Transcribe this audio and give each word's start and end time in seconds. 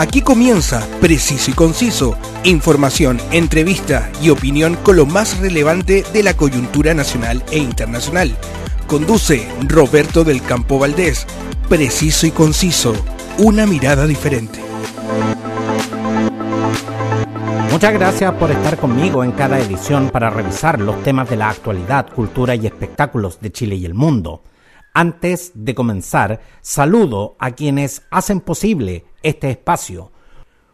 Aquí 0.00 0.22
comienza 0.22 0.88
Preciso 1.02 1.50
y 1.50 1.52
Conciso, 1.54 2.16
información, 2.42 3.20
entrevista 3.32 4.10
y 4.22 4.30
opinión 4.30 4.76
con 4.76 4.96
lo 4.96 5.04
más 5.04 5.38
relevante 5.40 6.04
de 6.10 6.22
la 6.22 6.32
coyuntura 6.32 6.94
nacional 6.94 7.44
e 7.50 7.58
internacional. 7.58 8.34
Conduce 8.86 9.46
Roberto 9.68 10.24
del 10.24 10.40
Campo 10.40 10.78
Valdés. 10.78 11.26
Preciso 11.68 12.26
y 12.26 12.30
Conciso, 12.30 12.94
una 13.36 13.66
mirada 13.66 14.06
diferente. 14.06 14.58
Muchas 17.70 17.92
gracias 17.92 18.32
por 18.36 18.50
estar 18.50 18.78
conmigo 18.78 19.22
en 19.22 19.32
cada 19.32 19.60
edición 19.60 20.08
para 20.08 20.30
revisar 20.30 20.80
los 20.80 21.02
temas 21.02 21.28
de 21.28 21.36
la 21.36 21.50
actualidad, 21.50 22.08
cultura 22.08 22.54
y 22.54 22.66
espectáculos 22.66 23.38
de 23.42 23.52
Chile 23.52 23.76
y 23.76 23.84
el 23.84 23.92
mundo. 23.92 24.44
Antes 24.92 25.52
de 25.54 25.74
comenzar, 25.74 26.40
saludo 26.62 27.36
a 27.38 27.52
quienes 27.52 28.02
hacen 28.10 28.40
posible 28.40 29.04
este 29.22 29.50
espacio. 29.50 30.10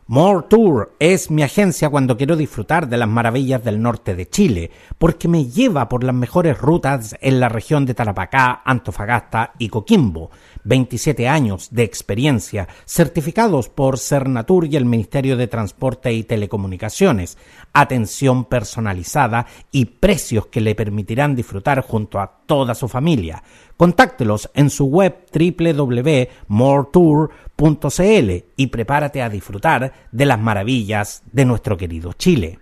More 0.09 0.47
Tour 0.49 0.95
es 1.01 1.33
mi 1.33 1.43
agencia 1.43 1.91
cuando 1.91 2.17
quiero 2.17 2.37
disfrutar 2.37 2.89
de 2.89 2.97
las 2.97 3.09
maravillas 3.09 3.65
del 3.65 3.83
norte 3.83 4.15
de 4.15 4.29
Chile, 4.29 4.71
porque 4.99 5.27
me 5.27 5.47
lleva 5.47 5.89
por 5.89 6.05
las 6.05 6.15
mejores 6.15 6.57
rutas 6.57 7.17
en 7.21 7.41
la 7.41 7.49
región 7.49 7.85
de 7.85 7.95
Tarapacá, 7.95 8.63
Antofagasta 8.65 9.55
y 9.59 9.69
Coquimbo. 9.69 10.31
27 10.67 11.29
años 11.29 11.69
de 11.71 11.85
experiencia, 11.85 12.67
certificados 12.85 13.69
por 13.69 13.99
Cernatur 13.99 14.67
y 14.67 14.75
el 14.77 14.85
Ministerio 14.85 15.37
de 15.37 15.47
Transporte 15.47 16.13
y 16.13 16.25
Telecomunicaciones, 16.25 17.39
atención 17.73 18.45
personalizada 18.45 19.47
y 19.71 19.85
precios 19.87 20.49
que 20.49 20.61
le 20.61 20.75
permitirán 20.75 21.37
disfrutar 21.37 21.83
junto 21.83 22.19
a 22.21 22.41
toda 22.47 22.75
su 22.75 22.89
familia. 22.89 23.43
Contáctelos 23.77 24.51
en 24.55 24.71
su 24.71 24.87
web 24.87 25.27
www.moretour.cl 25.33 28.31
y 28.57 28.67
prepárate 28.67 29.23
a 29.23 29.29
disfrutar 29.29 29.93
de 30.11 30.27
las 30.27 30.41
maravillas 30.41 31.23
de 31.33 31.45
nuestro 31.45 31.77
querido 31.77 32.13
Chile. 32.15 32.59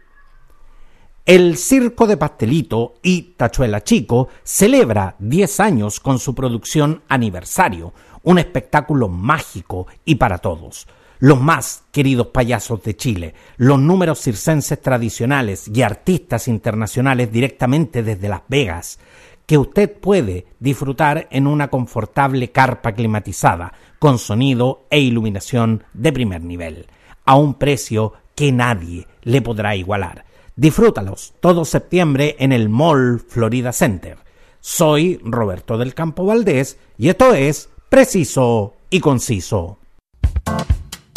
El 1.26 1.56
Circo 1.56 2.06
de 2.06 2.18
Pastelito 2.18 2.96
y 3.02 3.32
Tachuela 3.38 3.82
Chico 3.82 4.28
celebra 4.42 5.16
10 5.20 5.60
años 5.60 5.98
con 5.98 6.18
su 6.18 6.34
producción 6.34 7.02
Aniversario, 7.08 7.94
un 8.24 8.38
espectáculo 8.38 9.08
mágico 9.08 9.86
y 10.04 10.16
para 10.16 10.36
todos. 10.36 10.86
Los 11.20 11.40
más 11.40 11.84
queridos 11.92 12.26
payasos 12.26 12.82
de 12.82 12.94
Chile, 12.94 13.34
los 13.56 13.78
números 13.78 14.20
circenses 14.20 14.82
tradicionales 14.82 15.70
y 15.74 15.80
artistas 15.80 16.46
internacionales 16.46 17.32
directamente 17.32 18.02
desde 18.02 18.28
Las 18.28 18.42
Vegas, 18.46 18.98
que 19.46 19.56
usted 19.56 19.98
puede 19.98 20.48
disfrutar 20.60 21.26
en 21.30 21.46
una 21.46 21.68
confortable 21.68 22.52
carpa 22.52 22.92
climatizada, 22.92 23.72
con 23.98 24.18
sonido 24.18 24.86
e 24.90 25.00
iluminación 25.00 25.84
de 25.94 26.12
primer 26.12 26.42
nivel, 26.42 26.86
a 27.24 27.36
un 27.36 27.54
precio 27.54 28.12
que 28.34 28.52
nadie 28.52 29.06
le 29.22 29.40
podrá 29.40 29.74
igualar. 29.74 30.26
Disfrútalos 30.56 31.34
todo 31.40 31.64
septiembre 31.64 32.36
en 32.38 32.52
el 32.52 32.68
Mall 32.68 33.18
Florida 33.18 33.72
Center. 33.72 34.18
Soy 34.60 35.20
Roberto 35.24 35.76
del 35.78 35.94
Campo 35.94 36.24
Valdés 36.24 36.78
y 36.96 37.08
esto 37.08 37.34
es 37.34 37.70
Preciso 37.88 38.74
y 38.88 39.00
Conciso. 39.00 39.78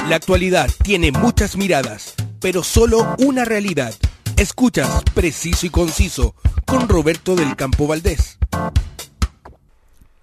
La 0.09 0.15
actualidad 0.15 0.69
tiene 0.83 1.11
muchas 1.11 1.55
miradas, 1.55 2.15
pero 2.39 2.63
solo 2.63 3.15
una 3.19 3.45
realidad. 3.45 3.93
Escuchas 4.37 5.03
Preciso 5.13 5.67
y 5.67 5.69
Conciso 5.69 6.33
con 6.65 6.89
Roberto 6.89 7.35
del 7.35 7.55
Campo 7.55 7.85
Valdés. 7.85 8.39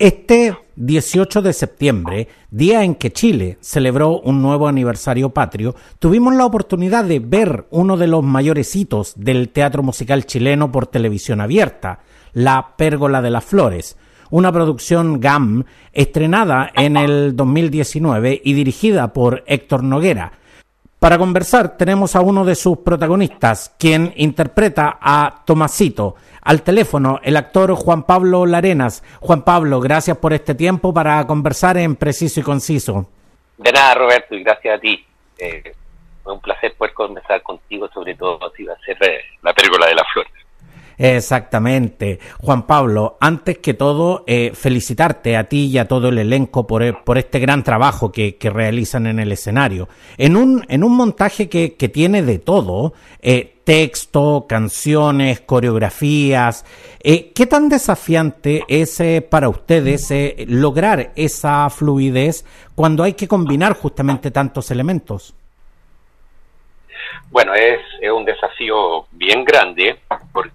Este 0.01 0.57
18 0.77 1.43
de 1.43 1.53
septiembre, 1.53 2.29
día 2.51 2.83
en 2.83 2.95
que 2.95 3.13
Chile 3.13 3.59
celebró 3.61 4.21
un 4.21 4.43
nuevo 4.43 4.69
aniversario 4.69 5.31
patrio, 5.31 5.75
tuvimos 5.99 6.35
la 6.35 6.47
oportunidad 6.47 7.05
de 7.05 7.21
ver 7.21 7.67
uno 7.71 7.97
de 7.97 8.07
los 8.07 8.23
mayores 8.23 8.75
hitos 8.75 9.15
del 9.17 9.51
teatro 9.51 9.83
musical 9.83 10.27
chileno 10.27 10.73
por 10.73 10.87
televisión 10.87 11.41
abierta, 11.41 12.01
La 12.33 12.75
Pérgola 12.77 13.23
de 13.23 13.31
las 13.31 13.45
Flores, 13.45 13.97
una 14.31 14.51
producción 14.53 15.21
GAM 15.21 15.65
estrenada 15.93 16.71
en 16.75 16.97
el 16.97 17.37
2019 17.37 18.41
y 18.45 18.53
dirigida 18.53 19.13
por 19.13 19.45
Héctor 19.47 19.85
Noguera, 19.85 20.33
para 21.05 21.19
conversar 21.19 21.77
tenemos 21.77 22.17
a 22.17 22.23
uno 22.23 22.47
de 22.47 22.55
sus 22.55 22.79
protagonistas, 22.79 23.75
quien 23.79 24.15
interpreta 24.17 24.97
a 25.03 25.43
Tomasito. 25.45 26.15
Al 26.45 26.63
teléfono, 26.63 27.21
el 27.23 27.37
actor 27.37 27.75
Juan 27.75 28.05
Pablo 28.05 28.45
Larenas. 28.47 29.03
Juan 29.21 29.43
Pablo, 29.43 29.81
gracias 29.81 30.19
por 30.19 30.33
este 30.33 30.55
tiempo 30.55 30.93
para 30.93 31.27
conversar 31.27 31.79
en 31.79 31.97
preciso 31.97 32.41
y 32.41 32.43
conciso. 32.43 33.09
De 33.57 33.73
nada, 33.73 33.95
Roberto, 33.95 34.35
y 34.35 34.43
gracias 34.43 34.77
a 34.77 34.81
ti. 34.81 35.05
Eh, 35.39 35.75
fue 36.23 36.35
un 36.35 36.41
placer 36.41 36.75
poder 36.75 36.93
conversar 36.95 37.43
contigo, 37.43 37.89
sobre 37.93 38.15
todo 38.15 38.39
si 38.57 38.65
va 38.65 38.75
a 38.75 38.79
ser 38.79 38.97
eh, 39.03 39.21
la 39.43 39.53
pérgola 39.53 39.87
de 39.87 39.95
las 39.95 40.07
flores. 40.13 40.33
Exactamente. 40.99 42.19
Juan 42.41 42.67
Pablo, 42.67 43.17
antes 43.21 43.59
que 43.59 43.75
todo, 43.75 44.25
eh, 44.27 44.53
felicitarte 44.55 45.37
a 45.37 45.45
ti 45.45 45.67
y 45.67 45.79
a 45.79 45.89
todo 45.89 46.09
el 46.09 46.19
elenco 46.19 46.67
por, 46.67 46.83
eh, 46.83 46.93
por 46.93 47.19
este 47.19 47.39
gran 47.41 47.65
trabajo 47.65 48.13
que, 48.13 48.37
que, 48.37 48.51
realizan 48.51 49.07
en 49.07 49.19
el 49.19 49.33
escenario. 49.33 49.89
En 50.19 50.37
un, 50.37 50.65
en 50.69 50.85
un 50.85 50.97
montaje 50.97 51.49
que, 51.49 51.75
que 51.75 51.89
tiene 51.89 52.23
de 52.23 52.39
todo, 52.39 52.95
eh, 53.21 53.54
texto, 53.65 54.47
canciones, 54.49 55.41
coreografías. 55.41 56.65
Eh, 57.01 57.33
¿Qué 57.35 57.47
tan 57.47 57.69
desafiante 57.69 58.65
es 58.69 59.01
eh, 59.01 59.27
para 59.29 59.49
ustedes 59.49 60.11
eh, 60.11 60.45
lograr 60.49 61.13
esa 61.17 61.69
fluidez 61.71 62.45
cuando 62.75 63.03
hay 63.03 63.15
que 63.15 63.29
combinar 63.29 63.75
justamente 63.75 64.31
tantos 64.31 64.71
elementos? 64.71 65.35
Bueno, 67.31 67.55
es, 67.55 67.81
es 68.01 68.11
un 68.11 68.25
desafío 68.25 69.07
bien 69.13 69.45
grande 69.45 69.99
porque 70.33 70.53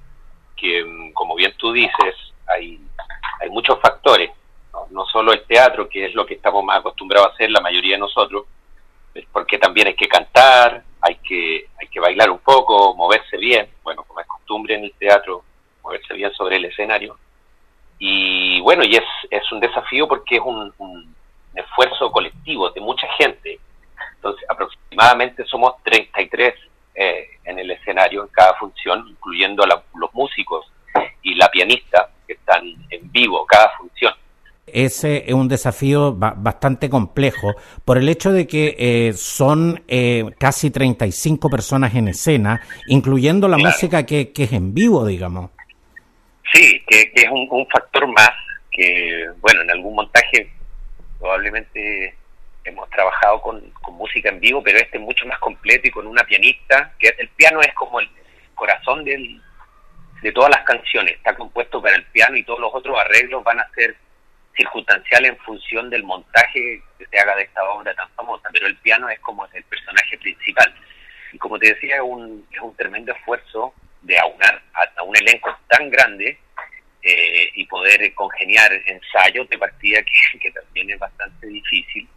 que, 0.59 0.83
mm, 0.83 1.13
como 1.13 1.35
bien 1.35 1.53
tú 1.57 1.71
dices, 1.71 2.15
hay, 2.47 2.79
hay 3.41 3.49
muchos 3.49 3.79
factores, 3.81 4.29
¿no? 4.73 4.87
¿no? 4.91 5.05
solo 5.05 5.31
el 5.31 5.43
teatro, 5.45 5.87
que 5.87 6.05
es 6.05 6.13
lo 6.13 6.25
que 6.25 6.35
estamos 6.35 6.63
más 6.63 6.79
acostumbrados 6.79 7.31
a 7.31 7.33
hacer 7.33 7.49
la 7.49 7.61
mayoría 7.61 7.95
de 7.95 7.99
nosotros, 7.99 8.45
porque 9.31 9.57
también 9.57 9.87
hay 9.87 9.95
que 9.95 10.07
cantar, 10.07 10.83
hay 11.01 11.15
que, 11.15 11.67
hay 11.79 11.87
que 11.87 11.99
bailar 11.99 12.29
un 12.29 12.39
poco, 12.39 12.95
moverse 12.95 13.37
bien, 13.37 13.69
bueno, 13.83 14.03
como 14.03 14.19
es 14.19 14.27
costumbre 14.27 14.75
en 14.75 14.83
el 14.85 14.93
teatro, 14.93 15.43
moverse 15.83 16.13
bien 16.13 16.31
sobre 16.33 16.57
el 16.57 16.65
escenario. 16.65 17.17
Y 17.97 18.61
bueno, 18.61 18.83
y 18.83 18.95
es, 18.95 19.03
es 19.29 19.51
un 19.51 19.59
desafío 19.59 20.07
porque 20.07 20.37
es 20.37 20.41
un, 20.41 20.73
un 20.77 21.15
esfuerzo 21.53 22.11
colectivo 22.11 22.69
de 22.69 22.81
mucha 22.81 23.07
gente. 23.17 23.59
Entonces, 24.15 24.45
aproximadamente 24.49 25.45
somos 25.45 25.81
33 25.83 26.53
eh, 26.95 27.29
en 27.45 27.59
el 27.59 27.71
escenario, 27.71 28.23
en 28.23 28.29
cada 28.29 28.53
función, 28.55 29.07
incluyendo 29.07 29.65
la, 29.65 29.81
los 29.95 30.13
músicos 30.13 30.69
y 31.21 31.35
la 31.35 31.49
pianista 31.49 32.09
que 32.27 32.33
están 32.33 32.63
en 32.89 33.11
vivo, 33.11 33.45
cada 33.45 33.69
función. 33.77 34.13
Ese 34.73 35.23
es 35.27 35.33
un 35.33 35.47
desafío 35.47 36.13
bastante 36.13 36.89
complejo 36.89 37.55
por 37.85 37.97
el 37.97 38.09
hecho 38.09 38.31
de 38.31 38.47
que 38.47 38.75
eh, 38.77 39.13
son 39.13 39.83
eh, 39.87 40.25
casi 40.37 40.71
35 40.71 41.49
personas 41.49 41.95
en 41.95 42.07
escena, 42.07 42.61
incluyendo 42.87 43.47
la 43.47 43.57
claro. 43.57 43.71
música 43.71 44.05
que, 44.05 44.31
que, 44.31 44.43
es 44.43 44.53
en 44.53 44.73
vivo, 44.73 45.05
digamos. 45.05 45.51
Sí, 46.53 46.81
que, 46.87 47.11
que 47.11 47.21
es 47.23 47.29
un, 47.29 47.47
un, 47.49 47.67
factor 47.67 48.07
más 48.07 48.31
que, 48.71 49.25
bueno, 49.41 49.61
en 49.61 49.71
algún 49.71 49.95
montaje 49.95 50.51
probablemente 51.19 52.15
hemos 52.63 52.89
trabajado 52.89 53.41
con, 53.41 53.69
con, 53.81 53.95
música 53.95 54.29
en 54.29 54.39
vivo, 54.39 54.63
pero 54.63 54.79
este 54.79 54.97
es 54.97 55.03
mucho 55.03 55.25
más 55.25 55.37
completo 55.39 55.87
y 55.87 55.91
con 55.91 56.07
una 56.07 56.23
pianista, 56.23 56.93
que 56.97 57.13
el 57.17 57.29
piano 57.29 57.61
es 57.61 57.73
como 57.73 57.99
el 57.99 58.09
corazón 58.55 59.03
del, 59.03 59.41
de 60.21 60.31
todas 60.31 60.49
las 60.49 60.63
canciones, 60.63 61.15
está 61.15 61.35
compuesto 61.35 61.81
para 61.81 61.95
el 61.95 62.05
piano 62.05 62.37
y 62.37 62.43
todos 62.43 62.59
los 62.59 62.71
otros 62.73 62.97
arreglos 62.99 63.43
van 63.43 63.59
a 63.59 63.69
ser 63.73 63.95
circunstanciales 64.59 65.31
en 65.31 65.37
función 65.37 65.89
del 65.89 66.03
montaje 66.03 66.81
que 66.97 67.05
se 67.05 67.19
haga 67.19 67.35
de 67.35 67.43
esta 67.43 67.63
obra 67.69 67.93
tan 67.93 68.09
famosa, 68.11 68.49
pero 68.51 68.67
el 68.67 68.75
piano 68.77 69.09
es 69.09 69.19
como 69.19 69.47
el 69.53 69.63
personaje 69.63 70.17
principal. 70.17 70.73
Y 71.31 71.37
como 71.37 71.57
te 71.57 71.73
decía, 71.73 71.95
es 71.95 72.01
un, 72.03 72.45
es 72.51 72.59
un 72.59 72.75
tremendo 72.75 73.13
esfuerzo 73.13 73.73
de 74.01 74.17
aunar 74.19 74.61
a 74.73 75.03
un 75.03 75.15
elenco 75.15 75.55
tan 75.67 75.89
grande 75.89 76.37
eh, 77.01 77.49
y 77.55 77.65
poder 77.65 78.13
congeniar 78.13 78.71
ensayos 78.85 79.47
de 79.49 79.57
partida 79.57 80.01
que, 80.01 80.39
que 80.39 80.51
también 80.51 80.91
es 80.91 80.99
bastante 80.99 81.47
difícil 81.47 82.07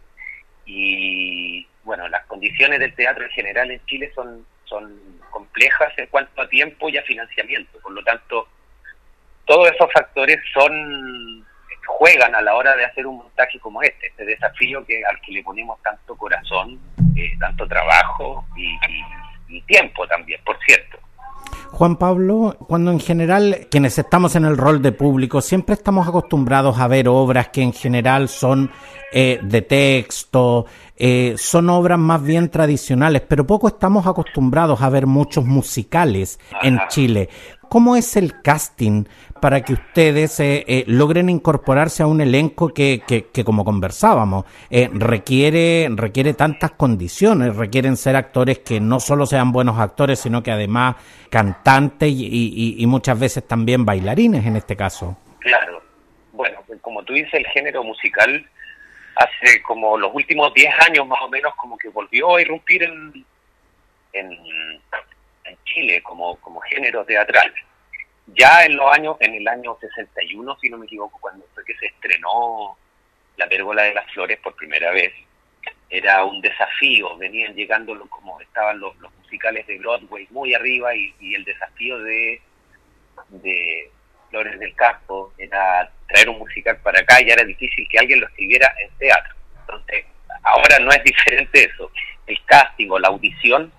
y 0.65 1.67
bueno, 1.83 2.07
las 2.07 2.25
condiciones 2.25 2.79
del 2.79 2.93
teatro 2.95 3.25
en 3.25 3.31
general 3.31 3.71
en 3.71 3.85
Chile 3.85 4.11
son, 4.15 4.45
son 4.65 4.97
complejas 5.29 5.91
en 5.97 6.07
cuanto 6.07 6.41
a 6.41 6.47
tiempo 6.47 6.89
y 6.89 6.97
a 6.97 7.03
financiamiento, 7.03 7.79
por 7.79 7.91
lo 7.91 8.03
tanto, 8.03 8.47
todos 9.45 9.69
esos 9.71 9.91
factores 9.91 10.39
son 10.53 11.42
juegan 11.87 12.33
a 12.35 12.41
la 12.41 12.55
hora 12.55 12.75
de 12.75 12.85
hacer 12.85 13.05
un 13.07 13.17
montaje 13.17 13.59
como 13.59 13.81
este, 13.81 14.07
este 14.07 14.25
desafío 14.25 14.85
que 14.85 15.01
al 15.09 15.19
que 15.21 15.31
le 15.31 15.43
ponemos 15.43 15.81
tanto 15.81 16.15
corazón, 16.15 16.79
eh, 17.15 17.31
tanto 17.39 17.67
trabajo 17.67 18.45
y, 18.55 18.65
y, 18.67 19.57
y 19.57 19.61
tiempo 19.63 20.07
también, 20.07 20.39
por 20.45 20.57
cierto. 20.65 20.97
Juan 21.73 21.95
Pablo, 21.95 22.55
cuando 22.67 22.91
en 22.91 22.99
general 22.99 23.67
quienes 23.71 23.97
estamos 23.97 24.35
en 24.35 24.45
el 24.45 24.57
rol 24.57 24.81
de 24.83 24.91
público 24.91 25.41
siempre 25.41 25.73
estamos 25.73 26.07
acostumbrados 26.07 26.79
a 26.79 26.87
ver 26.87 27.07
obras 27.07 27.49
que 27.49 27.63
en 27.63 27.73
general 27.73 28.29
son 28.29 28.69
eh, 29.11 29.39
de 29.41 29.63
texto, 29.63 30.67
eh, 30.95 31.33
son 31.35 31.71
obras 31.71 31.97
más 31.97 32.23
bien 32.23 32.49
tradicionales, 32.49 33.23
pero 33.27 33.47
poco 33.47 33.67
estamos 33.67 34.05
acostumbrados 34.05 34.81
a 34.81 34.89
ver 34.89 35.07
muchos 35.07 35.45
musicales 35.45 36.39
en 36.61 36.79
Chile. 36.89 37.29
¿Cómo 37.73 37.95
es 37.95 38.17
el 38.17 38.39
casting 38.43 39.05
para 39.41 39.61
que 39.61 39.73
ustedes 39.73 40.39
eh, 40.39 40.63
eh, 40.67 40.83
logren 40.85 41.27
incorporarse 41.27 42.03
a 42.03 42.05
un 42.05 42.21
elenco 42.21 42.71
que, 42.71 43.01
que, 43.07 43.43
como 43.43 43.65
conversábamos, 43.65 44.45
eh, 44.69 44.91
requiere, 44.93 45.87
requiere 45.89 46.35
tantas 46.35 46.69
condiciones, 46.73 47.55
requieren 47.55 47.97
ser 47.97 48.15
actores 48.15 48.59
que 48.59 48.79
no 48.79 48.99
solo 48.99 49.25
sean 49.25 49.51
buenos 49.51 49.79
actores, 49.79 50.19
sino 50.19 50.43
que 50.43 50.51
además 50.51 50.97
cantantes 51.31 52.09
y, 52.11 52.75
y, 52.77 52.85
muchas 52.85 53.19
veces 53.19 53.47
también 53.47 53.83
bailarines 53.85 54.45
en 54.45 54.55
este 54.55 54.75
caso? 54.75 55.17
Claro. 55.39 55.81
Bueno, 56.31 56.59
pues 56.67 56.79
como 56.79 57.01
tú 57.01 57.13
dices, 57.13 57.33
el 57.33 57.47
género 57.47 57.83
musical 57.83 58.47
hace 59.15 59.63
como 59.63 59.97
los 59.97 60.13
últimos 60.13 60.53
10 60.53 60.71
años 60.89 61.07
más 61.07 61.23
o 61.23 61.29
menos 61.29 61.51
como 61.55 61.75
que 61.79 61.89
volvió 61.89 62.35
a 62.35 62.41
irrumpir 62.43 62.83
en, 62.83 63.25
en, 64.13 64.29
en 65.45 65.57
Chile 65.65 66.01
como, 66.01 66.35
como 66.37 66.61
género 66.61 67.05
teatral 67.05 67.53
ya 68.27 68.63
en 68.65 68.75
los 68.75 68.91
años, 68.91 69.17
en 69.19 69.33
el 69.35 69.47
año 69.47 69.77
61, 69.79 70.57
si 70.61 70.69
no 70.69 70.77
me 70.77 70.85
equivoco, 70.85 71.19
cuando 71.19 71.45
fue 71.53 71.65
que 71.65 71.75
se 71.75 71.87
estrenó 71.87 72.77
La 73.37 73.47
Pérgola 73.47 73.83
de 73.83 73.93
las 73.93 74.09
Flores 74.11 74.39
por 74.39 74.55
primera 74.55 74.91
vez, 74.91 75.13
era 75.89 76.23
un 76.23 76.41
desafío, 76.41 77.17
venían 77.17 77.53
llegando 77.53 77.97
como 78.09 78.39
estaban 78.41 78.79
los, 78.79 78.95
musicales 79.19 79.65
de 79.67 79.77
Broadway 79.79 80.27
muy 80.29 80.53
arriba 80.53 80.95
y, 80.95 81.35
el 81.35 81.43
desafío 81.43 81.97
de, 81.99 82.41
de 83.29 83.91
Flores 84.29 84.59
del 84.59 84.75
Campo 84.75 85.33
era 85.37 85.91
traer 86.07 86.29
un 86.29 86.39
musical 86.39 86.77
para 86.77 86.99
acá 86.99 87.21
y 87.21 87.29
era 87.29 87.43
difícil 87.43 87.87
que 87.89 87.99
alguien 87.99 88.21
lo 88.21 88.27
escribiera 88.27 88.73
en 88.83 88.97
teatro. 88.97 89.35
Entonces, 89.61 90.05
ahora 90.43 90.79
no 90.79 90.91
es 90.91 91.03
diferente 91.03 91.65
eso. 91.65 91.91
El 92.27 92.43
casting 92.45 92.89
o 92.89 92.99
la 92.99 93.09
audición, 93.09 93.71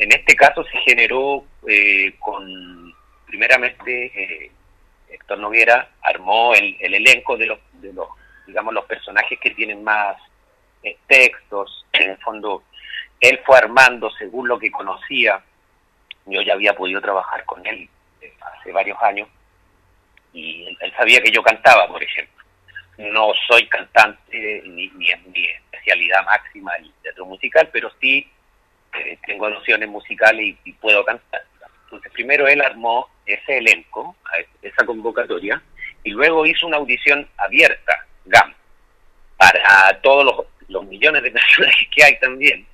en 0.00 0.12
este 0.12 0.34
caso 0.34 0.64
se 0.64 0.78
generó 0.78 1.44
eh, 1.68 2.14
con 2.18 2.94
primeramente 3.26 4.06
eh, 4.06 4.50
Héctor 5.10 5.38
Noguera 5.38 5.90
armó 6.02 6.54
el, 6.54 6.76
elenco 6.80 7.36
de 7.36 7.46
los, 7.46 7.58
digamos, 8.46 8.72
los 8.72 8.84
personajes 8.86 9.38
que 9.38 9.50
tienen 9.50 9.84
más 9.84 10.16
eh, 10.82 10.96
textos. 11.06 11.84
En 11.92 12.10
el 12.10 12.16
fondo, 12.18 12.62
él 13.20 13.40
fue 13.44 13.58
armando 13.58 14.10
según 14.12 14.48
lo 14.48 14.58
que 14.58 14.70
conocía. 14.70 15.42
Yo 16.24 16.40
ya 16.40 16.54
había 16.54 16.74
podido 16.74 17.00
trabajar 17.00 17.44
con 17.44 17.64
él 17.66 17.88
eh, 18.22 18.32
hace 18.40 18.72
varios 18.72 18.98
años 19.02 19.28
y 20.32 20.76
él, 20.80 20.92
sabía 20.96 21.20
que 21.20 21.30
yo 21.30 21.42
cantaba, 21.42 21.86
por 21.88 22.02
ejemplo. 22.02 22.42
No 22.96 23.32
soy 23.48 23.66
cantante 23.68 24.62
ni, 24.64 24.88
ni 24.88 25.10
en 25.10 25.30
mi 25.30 25.44
especialidad 25.44 26.24
máxima 26.24 26.74
el 26.76 26.90
teatro 27.02 27.26
musical, 27.26 27.68
pero 27.70 27.90
sí 28.00 28.30
eh, 28.94 29.18
tengo 29.26 29.48
nociones 29.48 29.88
musicales 29.88 30.56
y 30.64 30.72
puedo 30.74 31.04
cantar. 31.04 31.42
Entonces, 31.84 32.12
primero 32.12 32.46
él 32.46 32.60
armó 32.60 33.08
ese 33.26 33.58
elenco, 33.58 34.16
esa 34.62 34.86
convocatoria, 34.86 35.60
y 36.04 36.10
luego 36.10 36.46
hizo 36.46 36.66
una 36.66 36.76
audición 36.76 37.28
abierta, 37.36 38.06
GAM, 38.26 38.54
para 39.36 40.00
todos 40.00 40.46
los, 40.68 40.84
millones 40.86 41.22
de 41.22 41.30
personajes 41.30 41.88
que 41.94 42.04
hay 42.04 42.18
también, 42.20 42.66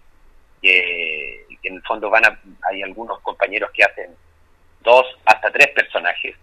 que, 0.60 1.46
en 1.62 1.74
el 1.74 1.82
fondo 1.82 2.10
van 2.10 2.24
a, 2.26 2.38
hay 2.68 2.82
algunos 2.82 3.18
compañeros 3.20 3.70
que 3.72 3.82
hacen 3.82 4.14
dos 4.80 5.06
hasta 5.24 5.50
tres 5.50 5.68
personajes, 5.68 6.36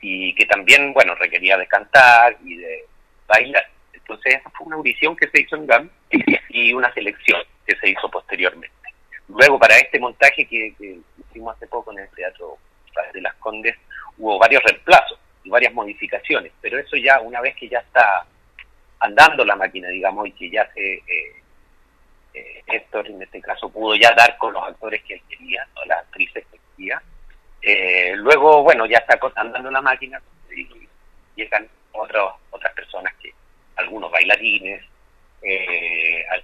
y 0.00 0.34
que 0.34 0.46
también, 0.46 0.92
bueno, 0.92 1.14
requería 1.14 1.56
de 1.56 1.66
cantar 1.66 2.36
y 2.44 2.56
de 2.56 2.84
bailar. 3.28 3.68
Entonces, 3.92 4.34
esa 4.34 4.50
fue 4.50 4.66
una 4.66 4.76
audición 4.76 5.14
que 5.14 5.28
se 5.28 5.42
hizo 5.42 5.56
en 5.56 5.66
GAM 5.66 5.90
y 6.48 6.72
una 6.72 6.92
selección 6.92 7.40
que 7.66 7.76
se 7.76 7.90
hizo 7.90 8.10
posteriormente. 8.10 8.81
Luego, 9.34 9.58
para 9.58 9.76
este 9.76 9.98
montaje 9.98 10.46
que, 10.46 10.74
hicimos 11.18 11.56
hace 11.56 11.66
poco 11.66 11.92
en 11.92 12.00
el 12.00 12.08
Teatro 12.10 12.58
de 13.14 13.20
las 13.20 13.34
Condes, 13.36 13.76
hubo 14.18 14.38
varios 14.38 14.62
reemplazos 14.62 15.18
y 15.44 15.50
varias 15.50 15.72
modificaciones, 15.72 16.52
pero 16.60 16.78
eso 16.78 16.96
ya, 16.96 17.20
una 17.20 17.40
vez 17.40 17.56
que 17.56 17.68
ya 17.68 17.78
está 17.78 18.26
andando 19.00 19.44
la 19.44 19.56
máquina, 19.56 19.88
digamos, 19.88 20.28
y 20.28 20.32
que 20.32 20.50
ya 20.50 20.70
se... 20.72 20.94
Eh, 20.94 21.36
eh, 22.34 22.62
Héctor, 22.66 23.08
en 23.08 23.20
este 23.20 23.42
caso, 23.42 23.68
pudo 23.68 23.94
ya 23.94 24.14
dar 24.14 24.38
con 24.38 24.54
los 24.54 24.62
actores 24.62 25.02
que 25.02 25.14
él 25.14 25.22
quería, 25.28 25.66
o 25.74 25.84
las 25.84 25.98
actrices 25.98 26.44
que 26.50 26.58
quería. 26.76 27.02
Eh, 27.60 28.14
luego, 28.16 28.62
bueno, 28.62 28.86
ya 28.86 28.98
está 28.98 29.18
andando 29.36 29.70
la 29.70 29.82
máquina 29.82 30.20
y 30.56 30.66
llegan 31.36 31.68
otros, 31.92 32.34
otras 32.50 32.72
personas 32.72 33.14
que, 33.16 33.32
algunos 33.76 34.10
bailarines, 34.10 34.82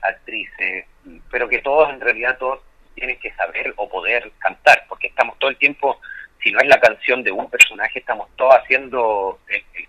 actrices, 0.02 0.86
pero 1.30 1.48
que 1.48 1.60
todos, 1.60 1.88
en 1.90 2.00
realidad, 2.00 2.36
todos 2.38 2.60
tienes 2.98 3.18
que 3.18 3.32
saber 3.34 3.72
o 3.76 3.88
poder 3.88 4.30
cantar, 4.38 4.84
porque 4.88 5.08
estamos 5.08 5.38
todo 5.38 5.50
el 5.50 5.56
tiempo, 5.56 6.00
si 6.42 6.50
no 6.50 6.60
es 6.60 6.68
la 6.68 6.80
canción 6.80 7.22
de 7.22 7.32
un 7.32 7.48
personaje, 7.50 7.98
estamos 7.98 8.28
todos 8.36 8.54
haciendo 8.54 9.38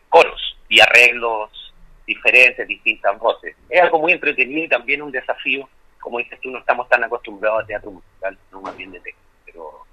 coros 0.10 0.58
y 0.68 0.80
arreglos 0.80 1.74
diferentes, 2.06 2.68
distintas 2.68 3.18
voces. 3.20 3.56
Es 3.70 3.82
algo 3.82 4.00
muy 4.00 4.14
entretenido 4.14 4.64
y 4.64 4.70
también 4.70 5.02
un 5.02 5.12
desafío, 5.12 5.70
como 6.00 6.20
dices 6.20 6.40
tú, 6.42 6.50
no 6.50 6.60
estamos 6.60 6.88
tan 6.90 7.04
acostumbrados 7.04 7.64
a 7.64 7.68
teatro 7.68 7.92
musical, 7.92 8.38
no 8.52 8.62
más 8.62 8.76
bien 8.78 8.92
de 8.92 9.00
texto, 9.00 9.22
pero 9.46 9.86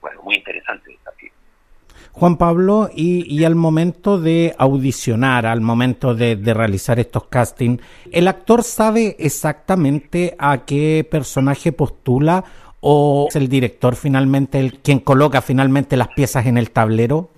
bueno, 0.00 0.22
muy 0.22 0.36
interesante 0.36 0.90
el 0.90 0.98
desafío. 0.98 1.32
Juan 2.12 2.36
Pablo, 2.36 2.90
y, 2.94 3.42
al 3.44 3.54
momento 3.54 4.18
de 4.20 4.54
audicionar, 4.58 5.46
al 5.46 5.62
momento 5.62 6.14
de, 6.14 6.36
realizar 6.52 6.98
estos 7.00 7.24
castings, 7.24 7.82
¿el 8.10 8.28
actor 8.28 8.62
sabe 8.62 9.16
exactamente 9.18 10.34
a 10.38 10.64
qué 10.66 11.06
personaje 11.10 11.72
postula 11.72 12.44
o 12.82 13.26
es 13.28 13.36
el 13.36 13.48
director 13.48 13.94
finalmente 13.94 14.58
el 14.58 14.80
quien 14.80 14.98
coloca 14.98 15.40
finalmente 15.40 15.96
las 15.96 16.08
piezas 16.08 16.46
en 16.46 16.58
el 16.58 16.72
tablero? 16.72 17.30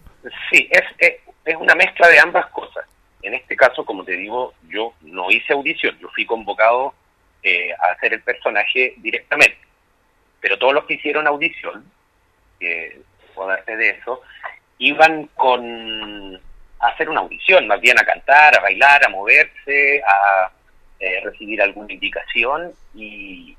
Sí, 0.50 0.68
es, 0.70 0.82
es, 0.98 1.56
una 1.56 1.74
mezcla 1.74 2.08
de 2.08 2.18
ambas 2.18 2.46
cosas. 2.46 2.84
En 3.22 3.34
este 3.34 3.54
caso, 3.54 3.84
como 3.84 4.04
te 4.04 4.12
digo, 4.12 4.54
yo 4.68 4.94
no 5.02 5.30
hice 5.30 5.52
audición, 5.52 5.96
yo 6.00 6.08
fui 6.08 6.24
convocado 6.24 6.94
eh, 7.42 7.72
a 7.72 7.92
hacer 7.92 8.14
el 8.14 8.22
personaje 8.22 8.94
directamente. 8.96 9.58
Pero 10.40 10.58
todos 10.58 10.72
los 10.72 10.84
que 10.84 10.94
hicieron 10.94 11.26
audición, 11.26 11.84
eh, 12.60 13.00
puedo 13.34 13.50
darte 13.50 13.76
de 13.76 13.90
eso, 13.90 14.22
iban 14.78 15.28
con 15.34 16.40
a 16.80 16.88
hacer 16.88 17.08
una 17.08 17.20
audición, 17.20 17.66
más 17.66 17.80
bien 17.80 17.98
a 17.98 18.04
cantar, 18.04 18.56
a 18.58 18.62
bailar, 18.62 19.04
a 19.04 19.08
moverse, 19.10 20.02
a 20.02 20.50
eh, 21.00 21.20
recibir 21.22 21.60
alguna 21.60 21.92
indicación 21.92 22.72
y, 22.94 23.56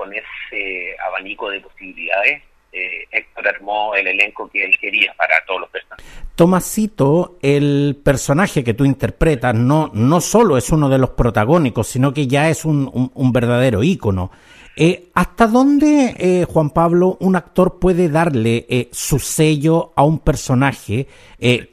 con 0.00 0.10
ese 0.14 0.96
abanico 1.06 1.50
de 1.50 1.60
posibilidades 1.60 2.42
eh, 2.72 3.04
Héctor 3.10 3.48
armó 3.48 3.94
el 3.94 4.06
elenco 4.06 4.48
que 4.48 4.64
él 4.64 4.74
quería 4.80 5.12
para 5.14 5.44
todos 5.44 5.60
los 5.62 5.70
personajes. 5.70 6.06
Tomasito, 6.36 7.36
el 7.42 8.00
personaje 8.02 8.64
que 8.64 8.72
tú 8.74 8.84
interpretas, 8.84 9.54
no, 9.54 9.90
no 9.92 10.20
solo 10.20 10.56
es 10.56 10.70
uno 10.70 10.88
de 10.88 10.98
los 10.98 11.10
protagónicos, 11.10 11.88
sino 11.88 12.14
que 12.14 12.26
ya 12.26 12.48
es 12.48 12.64
un, 12.64 13.10
un 13.12 13.32
verdadero 13.32 13.82
ícono. 13.82 14.30
Eh, 14.76 15.10
¿Hasta 15.14 15.46
dónde, 15.46 16.14
eh, 16.16 16.46
Juan 16.48 16.70
Pablo, 16.70 17.18
un 17.20 17.36
actor 17.36 17.78
puede 17.78 18.08
darle 18.08 18.64
eh, 18.70 18.88
su 18.92 19.18
sello 19.18 19.92
a 19.96 20.04
un 20.04 20.20
personaje 20.20 21.06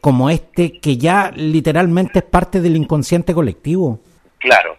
como 0.01 0.29
este 0.29 0.79
que 0.79 0.97
ya 0.97 1.31
literalmente 1.35 2.19
es 2.19 2.25
parte 2.25 2.59
del 2.59 2.75
inconsciente 2.75 3.33
colectivo? 3.33 3.99
Claro, 4.39 4.77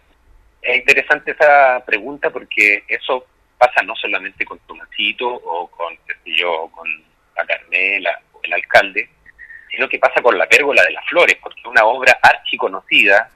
es 0.61 0.79
interesante 0.79 1.31
esa 1.31 1.83
pregunta 1.87 2.31
porque 2.31 2.83
eso 2.89 3.25
pasa 3.59 3.83
no 3.83 3.95
solamente 3.97 4.45
con 4.45 4.59
Tomasito 4.61 5.29
o 5.29 5.67
con, 5.69 5.95
yo, 6.25 6.71
con 6.71 6.89
la 7.37 7.45
Carmela 7.45 8.21
o 8.33 8.41
el 8.43 8.53
alcalde, 8.53 9.09
sino 9.71 9.89
que 9.89 9.99
pasa 9.99 10.23
con 10.23 10.39
la 10.39 10.49
pérgola 10.49 10.83
de 10.83 10.93
las 10.93 11.05
flores, 11.07 11.37
porque 11.43 11.61
es 11.61 11.67
una 11.67 11.85
obra 11.85 12.19
archiconocida, 12.23 13.31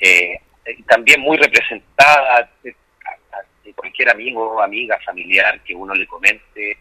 eh, 0.00 0.40
también 0.86 1.20
muy 1.20 1.36
representada 1.36 2.50
cualquier 3.76 4.10
amigo, 4.10 4.60
amiga, 4.60 4.98
familiar 5.04 5.60
que 5.60 5.74
uno 5.74 5.94
le 5.94 6.06
comente, 6.06 6.78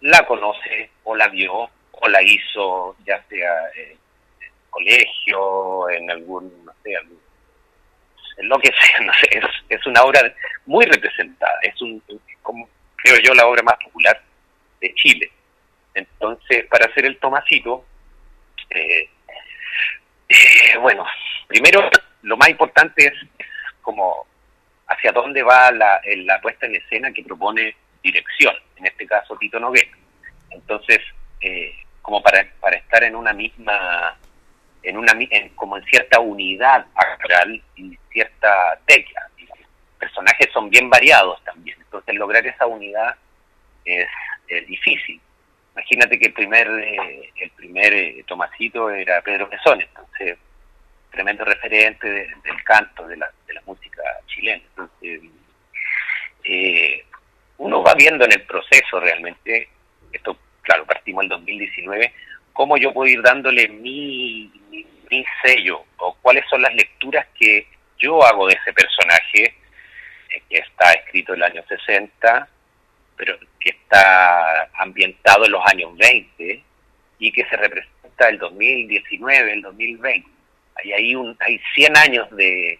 la 0.00 0.26
conoce 0.26 0.90
o 1.04 1.14
la 1.14 1.28
vio 1.28 1.70
o 1.92 2.08
la 2.08 2.22
hizo, 2.22 2.96
ya 3.06 3.22
sea 3.28 3.70
en 3.74 3.90
el 3.92 4.52
colegio, 4.70 5.90
en 5.90 6.10
algún, 6.10 6.64
no 6.64 6.72
sé, 6.82 6.94
en 8.38 8.48
lo 8.48 8.58
que 8.58 8.68
sea, 8.72 9.00
no 9.04 9.12
sé, 9.14 9.38
es, 9.38 9.44
es 9.68 9.86
una 9.86 10.02
obra 10.02 10.20
muy 10.66 10.84
representada, 10.86 11.58
es 11.62 11.80
un, 11.82 12.02
como 12.48 12.66
creo 12.96 13.18
yo, 13.22 13.34
la 13.34 13.46
obra 13.46 13.62
más 13.62 13.76
popular 13.76 14.18
de 14.80 14.94
Chile. 14.94 15.30
Entonces, 15.92 16.64
para 16.64 16.86
hacer 16.86 17.04
el 17.04 17.18
Tomasito, 17.18 17.84
eh, 18.70 19.10
eh, 20.30 20.78
bueno, 20.80 21.04
primero 21.46 21.90
lo 22.22 22.38
más 22.38 22.48
importante 22.48 23.06
es 23.06 23.12
como 23.82 24.26
hacia 24.86 25.12
dónde 25.12 25.42
va 25.42 25.70
la, 25.72 26.00
la 26.24 26.40
puesta 26.40 26.64
en 26.64 26.76
escena 26.76 27.12
que 27.12 27.22
propone 27.22 27.76
dirección, 28.02 28.54
en 28.76 28.86
este 28.86 29.06
caso 29.06 29.36
Tito 29.36 29.60
Noguera. 29.60 29.90
Entonces, 30.48 31.00
eh, 31.42 31.74
como 32.00 32.22
para, 32.22 32.50
para 32.60 32.78
estar 32.78 33.04
en 33.04 33.14
una 33.14 33.34
misma, 33.34 34.16
en 34.82 34.96
una 34.96 35.12
como 35.54 35.76
en 35.76 35.84
cierta 35.84 36.18
unidad 36.18 36.86
actoral 36.94 37.62
y 37.76 37.98
cierta 38.10 38.80
tecla. 38.86 39.27
Personajes 40.18 40.52
son 40.52 40.68
bien 40.68 40.90
variados 40.90 41.42
también, 41.44 41.78
entonces 41.78 42.12
lograr 42.16 42.44
esa 42.44 42.66
unidad 42.66 43.14
es, 43.84 44.08
difícil. 44.66 45.20
Imagínate 45.74 46.18
que 46.18 46.26
el 46.26 46.32
primer, 46.32 46.66
eh, 46.66 47.30
el 47.36 47.50
primer 47.50 47.94
eh, 47.94 48.24
Tomasito 48.26 48.90
era 48.90 49.20
Pedro 49.20 49.46
Mesón, 49.46 49.80
entonces 49.80 50.38
tremendo 51.12 51.44
referente 51.44 52.08
del 52.08 52.64
canto, 52.64 53.06
de 53.06 53.16
la, 53.16 53.30
de 53.46 53.54
la 53.54 53.62
música 53.64 54.02
chilena. 54.26 54.62
Entonces, 54.70 55.20
eh, 56.44 57.04
uno 57.58 57.82
va 57.82 57.94
viendo 57.94 58.24
en 58.24 58.32
el 58.32 58.42
proceso 58.42 58.98
realmente, 58.98 59.68
esto, 60.12 60.36
claro, 60.62 60.84
partimos 60.84 61.22
el 61.22 61.28
2019, 61.28 62.12
cómo 62.52 62.76
yo 62.76 62.92
puedo 62.92 63.06
ir 63.06 63.22
dándole 63.22 63.68
mi, 63.68 64.50
mi, 64.70 65.24
sello 65.44 65.84
o 65.98 66.14
cuáles 66.20 66.44
son 66.50 66.62
las 66.62 66.74
lecturas 66.74 67.24
que 67.38 67.68
yo 67.98 68.20
hago 68.24 68.48
de 68.48 68.54
ese 68.54 68.72
personaje, 68.72 69.54
que 70.48 70.58
está 70.58 70.92
escrito 70.92 71.34
en 71.34 71.38
el 71.38 71.50
año 71.50 71.64
60, 71.68 72.48
pero 73.16 73.38
que 73.60 73.70
está 73.70 74.70
ambientado 74.74 75.44
en 75.44 75.52
los 75.52 75.62
años 75.66 75.96
20 75.96 76.62
y 77.18 77.32
que 77.32 77.44
se 77.46 77.56
representa 77.56 78.28
el 78.28 78.38
2019, 78.38 79.52
el 79.52 79.62
2020. 79.62 80.28
Hay, 80.76 80.92
hay, 80.92 81.14
un, 81.14 81.36
hay 81.40 81.60
100 81.74 81.96
años 81.96 82.30
de, 82.30 82.78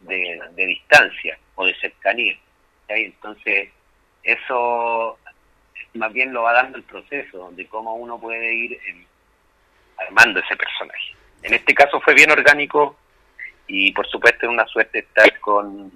de, 0.00 0.40
de 0.52 0.66
distancia 0.66 1.38
o 1.54 1.66
de 1.66 1.74
cercanía. 1.76 2.36
Entonces, 2.88 3.70
eso 4.22 5.18
más 5.94 6.12
bien 6.12 6.32
lo 6.32 6.42
va 6.42 6.52
dando 6.52 6.78
el 6.78 6.84
proceso 6.84 7.50
de 7.52 7.66
cómo 7.66 7.94
uno 7.94 8.18
puede 8.20 8.54
ir 8.54 8.78
em, 8.86 9.04
armando 9.98 10.40
ese 10.40 10.56
personaje. 10.56 11.14
En 11.42 11.54
este 11.54 11.74
caso 11.74 12.00
fue 12.00 12.14
bien 12.14 12.30
orgánico 12.30 12.96
y 13.66 13.92
por 13.92 14.06
supuesto 14.08 14.46
es 14.46 14.52
una 14.52 14.66
suerte 14.66 15.00
estar 15.00 15.38
con, 15.40 15.90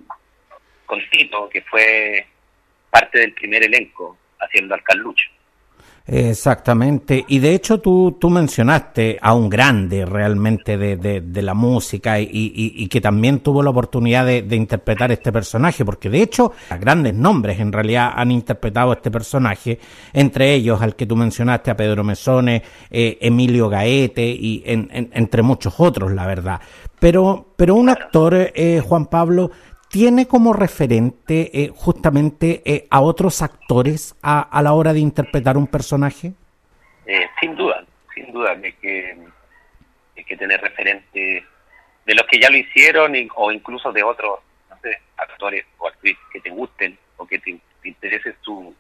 con 0.87 1.01
Tito, 1.11 1.49
que 1.49 1.63
fue 1.63 2.27
parte 2.91 3.21
del 3.21 3.33
primer 3.33 3.65
elenco 3.65 4.17
haciendo 4.39 4.75
al 4.75 4.83
Carlucho. 4.83 5.29
Exactamente, 6.05 7.25
y 7.29 7.39
de 7.39 7.55
hecho 7.55 7.81
tú, 7.81 8.17
tú 8.21 8.29
mencionaste 8.29 9.19
a 9.23 9.35
un 9.35 9.49
grande 9.49 10.05
realmente 10.05 10.77
de, 10.77 10.97
de, 10.97 11.43
la 11.43 11.55
música 11.55 12.19
y, 12.19 12.29
y, 12.33 12.89
que 12.89 13.01
también 13.01 13.39
tuvo 13.39 13.63
la 13.63 13.71
oportunidad 13.71 14.27
de, 14.27 14.57
interpretar 14.57 15.13
este 15.13 15.31
personaje, 15.31 15.85
porque 15.85 16.11
de 16.11 16.23
hecho 16.23 16.53
grandes 16.81 17.15
nombres 17.15 17.61
en 17.61 17.71
realidad 17.71 18.13
han 18.17 18.33
interpretado 18.33 18.93
este 18.93 19.13
personaje, 19.13 19.79
entre 20.13 20.53
ellos 20.55 20.83
al 20.83 20.97
que 20.97 21.07
tú 21.07 21.15
mencionaste, 21.15 21.71
a 21.71 21.77
Pedro 21.77 22.03
Mesone, 22.03 22.65
eh, 22.91 23.19
Emilio 23.21 23.69
Gaete 23.69 24.27
y 24.27 24.65
entre 24.67 25.43
muchos 25.43 25.75
otros, 25.79 26.11
la 26.11 26.27
verdad. 26.27 26.61
Pero, 26.99 27.55
pero 27.57 27.77
un 27.77 27.89
actor, 27.89 28.53
eh, 28.55 28.81
Juan 28.85 29.07
Pablo, 29.07 29.51
tiene 29.93 30.27
como 30.27 30.55
referente 30.55 31.51
eh, 31.53 31.71
justamente 31.77 32.63
eh, 32.65 32.87
a 32.91 33.03
otros 33.03 33.43
actores 33.43 34.17
a, 34.23 34.63
la 34.63 34.73
hora 34.73 34.95
de 34.95 35.01
interpretar 35.01 35.59
un 35.59 35.67
personaje? 35.67 36.33
Eh, 37.05 37.29
sin 37.39 37.55
duda, 37.55 37.85
sin 38.15 38.33
duda, 38.33 38.53
hay 38.53 38.73
que, 38.73 39.19
hay 40.17 40.25
que 40.25 40.37
tener 40.39 40.63
referente 40.63 41.45
de 42.07 42.15
los 42.15 42.27
que 42.27 42.41
ya 42.41 42.49
lo 42.49 42.57
hicieron 42.57 43.13
o 43.37 43.53
incluso 43.53 43.93
de 43.93 44.03
otros 44.03 44.41
no 44.71 44.79
sé, 44.81 44.99
actores 45.19 45.67
o 45.77 45.89
actrices 45.89 46.25
que 46.33 46.41
te 46.41 46.49
gusten 46.49 46.99
o 47.19 47.27
que 47.27 47.39
te, 47.39 47.61
interese 47.85 48.35
su, 48.41 48.75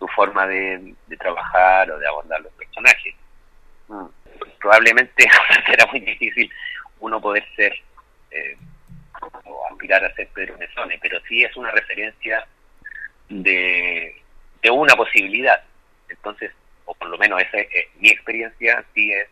su 0.00 0.08
forma 0.08 0.48
de, 0.48 0.96
trabajar 1.16 1.92
o 1.92 1.98
de 1.98 2.08
abordar 2.08 2.40
los 2.40 2.52
personajes. 2.54 3.14
Mm. 3.86 4.06
Probablemente 4.58 5.28
será 5.66 5.86
muy 5.92 6.00
difícil 6.00 6.50
uno 6.98 7.20
poder 7.20 7.44
ser 7.54 7.72
o 8.32 8.69
aspirar 9.80 10.04
a 10.04 10.14
ser 10.14 10.28
Pedro 10.28 10.58
Mesone, 10.58 10.98
pero 11.00 11.18
sí 11.26 11.42
es 11.42 11.56
una 11.56 11.70
referencia 11.70 12.46
de, 13.30 14.14
una 14.70 14.94
posibilidad. 14.94 15.62
Entonces, 16.08 16.52
o 16.84 16.94
por 16.94 17.08
lo 17.08 17.16
menos 17.16 17.40
esa 17.40 17.58
es, 17.58 17.86
mi 17.98 18.10
experiencia, 18.10 18.84
sí 18.94 19.10
es 19.12 19.26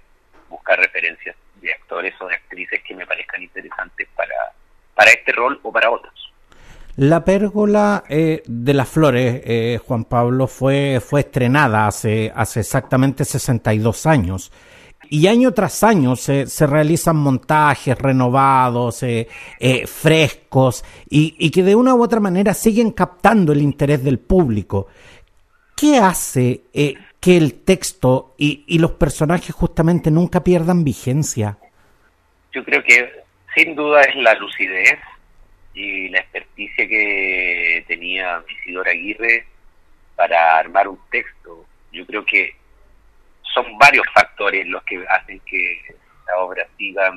buscar 0.48 0.78
referencias 0.78 1.36
de 1.60 1.72
actores 1.72 2.14
o 2.20 2.28
de 2.28 2.34
actrices 2.34 2.80
que 2.82 2.94
me 2.94 3.06
parezcan 3.06 3.42
interesantes 3.42 4.08
para, 4.16 4.52
para 4.94 5.10
este 5.10 5.32
rol 5.32 5.60
o 5.62 5.70
para 5.70 5.90
otros. 5.90 6.14
La 6.96 7.24
pérgola 7.24 8.04
eh, 8.08 8.42
de 8.46 8.74
las 8.74 8.88
flores, 8.88 9.42
eh, 9.44 9.78
Juan 9.86 10.04
Pablo, 10.04 10.46
fue, 10.46 11.00
fue 11.00 11.20
estrenada 11.20 11.86
hace, 11.86 12.32
hace 12.34 12.60
exactamente 12.60 13.24
62 13.24 14.06
años 14.06 14.50
y 15.10 15.26
año 15.26 15.52
tras 15.52 15.82
año 15.82 16.16
se, 16.16 16.46
se 16.46 16.66
realizan 16.66 17.16
montajes 17.16 17.98
renovados, 17.98 19.02
eh, 19.02 19.28
eh, 19.58 19.86
frescos, 19.86 20.84
y, 21.08 21.50
que 21.50 21.62
de 21.62 21.74
una 21.74 21.94
u 21.94 22.02
otra 22.02 22.20
manera 22.20 22.54
siguen 22.54 22.92
captando 22.92 23.52
el 23.52 23.62
interés 23.62 24.04
del 24.04 24.18
público. 24.18 24.88
¿Qué 25.76 25.98
hace 25.98 26.62
eh, 26.72 26.94
que 27.20 27.36
el 27.36 27.62
texto 27.64 28.34
y, 28.36 28.64
y 28.66 28.78
los 28.78 28.92
personajes 28.92 29.54
justamente 29.54 30.10
nunca 30.10 30.42
pierdan 30.42 30.84
vigencia? 30.84 31.58
Yo 32.52 32.64
creo 32.64 32.82
que 32.82 33.10
sin 33.54 33.74
duda 33.74 34.02
es 34.02 34.16
la 34.16 34.34
lucidez 34.34 34.98
y 35.74 36.08
la 36.08 36.20
experticia 36.20 36.88
que 36.88 37.84
tenía 37.86 38.42
Isidora 38.48 38.90
Aguirre 38.90 39.46
para 40.16 40.58
armar 40.58 40.88
un 40.88 40.98
texto. 41.10 41.64
Yo 41.92 42.04
creo 42.04 42.24
que 42.24 42.57
son 43.54 43.78
varios 43.78 44.06
factores 44.12 44.66
los 44.66 44.82
que 44.84 45.04
hacen 45.08 45.40
que 45.40 45.94
la 46.26 46.38
obra 46.38 46.66
siga, 46.76 47.12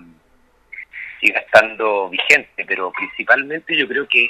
siga 1.19 1.39
estando 1.39 2.09
vigente, 2.09 2.65
pero 2.65 2.91
principalmente 2.91 3.75
yo 3.75 3.88
creo 3.88 4.07
que 4.07 4.29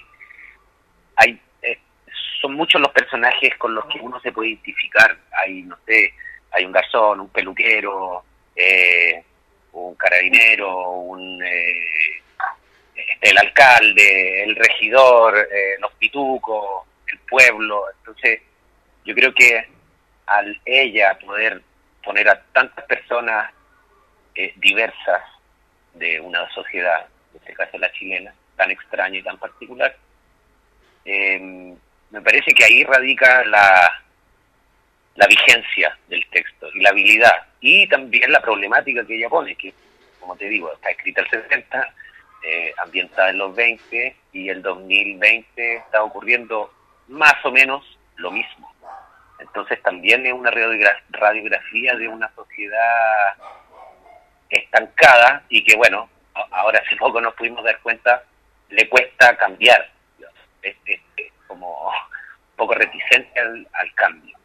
hay 1.15 1.39
eh, 1.61 1.79
son 2.41 2.55
muchos 2.55 2.81
los 2.81 2.91
personajes 2.91 3.55
con 3.57 3.75
los 3.75 3.85
que 3.85 3.99
uno 3.99 4.19
se 4.21 4.31
puede 4.31 4.49
identificar. 4.49 5.17
Hay, 5.31 5.61
no 5.63 5.77
sé, 5.85 6.13
hay 6.51 6.65
un 6.65 6.71
garzón, 6.71 7.19
un 7.19 7.29
peluquero, 7.29 8.23
eh, 8.55 9.23
un 9.73 9.95
carabinero, 9.95 10.89
un 10.91 11.41
eh, 11.43 12.21
este, 12.95 13.29
el 13.29 13.37
alcalde, 13.37 14.43
el 14.43 14.55
regidor, 14.55 15.47
los 15.79 15.91
pitucos, 15.93 16.87
el 17.07 17.19
pueblo. 17.19 17.85
Entonces, 17.99 18.41
yo 19.05 19.13
creo 19.13 19.33
que 19.33 19.67
al 20.25 20.59
ella 20.65 21.17
poder 21.19 21.61
poner 22.03 22.29
a 22.29 22.41
tantas 22.53 22.85
personas 22.85 23.51
eh, 24.35 24.53
diversas 24.57 25.21
de 25.93 26.19
una 26.19 26.49
sociedad, 26.51 27.05
en 27.33 27.39
este 27.39 27.53
caso 27.53 27.77
la 27.77 27.91
chilena, 27.91 28.33
tan 28.55 28.71
extraña 28.71 29.19
y 29.19 29.23
tan 29.23 29.37
particular, 29.37 29.95
em, 31.05 31.75
me 32.11 32.21
parece 32.21 32.53
que 32.53 32.63
ahí 32.63 32.83
radica 32.83 33.43
la, 33.45 33.97
vigencia 35.27 35.97
del 36.09 36.25
texto 36.29 36.67
y 36.73 36.81
la 36.81 36.89
habilidad 36.89 37.47
y 37.61 37.87
también 37.87 38.31
la 38.31 38.41
problemática 38.41 39.05
que 39.05 39.15
ella 39.15 39.29
pone, 39.29 39.55
que 39.55 39.73
como 40.19 40.35
te 40.35 40.49
digo, 40.49 40.73
está 40.73 40.89
escrita 40.89 41.21
el 41.21 41.29
60, 41.29 41.93
eh, 42.43 42.73
ambientada 42.83 43.29
en 43.29 43.37
los 43.37 43.55
20 43.55 44.15
y 44.33 44.49
el 44.49 44.61
2020 44.61 45.75
está 45.75 46.03
ocurriendo 46.03 46.73
más 47.07 47.35
o 47.43 47.51
menos 47.51 47.97
lo 48.17 48.31
mismo. 48.31 48.70
Entonces 49.41 49.81
también 49.81 50.25
es 50.25 50.33
una 50.33 50.51
radiografía 50.51 51.95
de 51.95 52.07
una 52.07 52.31
sociedad 52.35 53.33
estancada 54.49 55.43
y 55.49 55.63
que, 55.63 55.75
bueno, 55.75 56.09
ahora 56.51 56.79
hace 56.85 56.95
poco 56.95 57.19
nos 57.19 57.33
pudimos 57.33 57.63
dar 57.63 57.79
cuenta, 57.81 58.23
le 58.69 58.87
cuesta 58.87 59.35
cambiar. 59.37 59.89
Es, 60.61 60.75
como 61.47 61.87
un 61.87 62.55
poco 62.55 62.75
reticente 62.75 63.39
al, 63.39 63.93
cambio. 63.95 64.37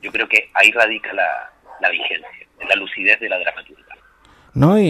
Yo 0.00 0.12
creo 0.12 0.28
que 0.28 0.50
ahí 0.54 0.70
radica 0.70 1.12
la, 1.12 1.50
la 1.80 1.88
vigencia, 1.88 2.46
la 2.68 2.76
lucidez 2.76 3.18
de 3.18 3.28
la 3.28 3.38
dramaturgia. 3.38 3.96
¿no? 4.54 4.78
Y, 4.78 4.84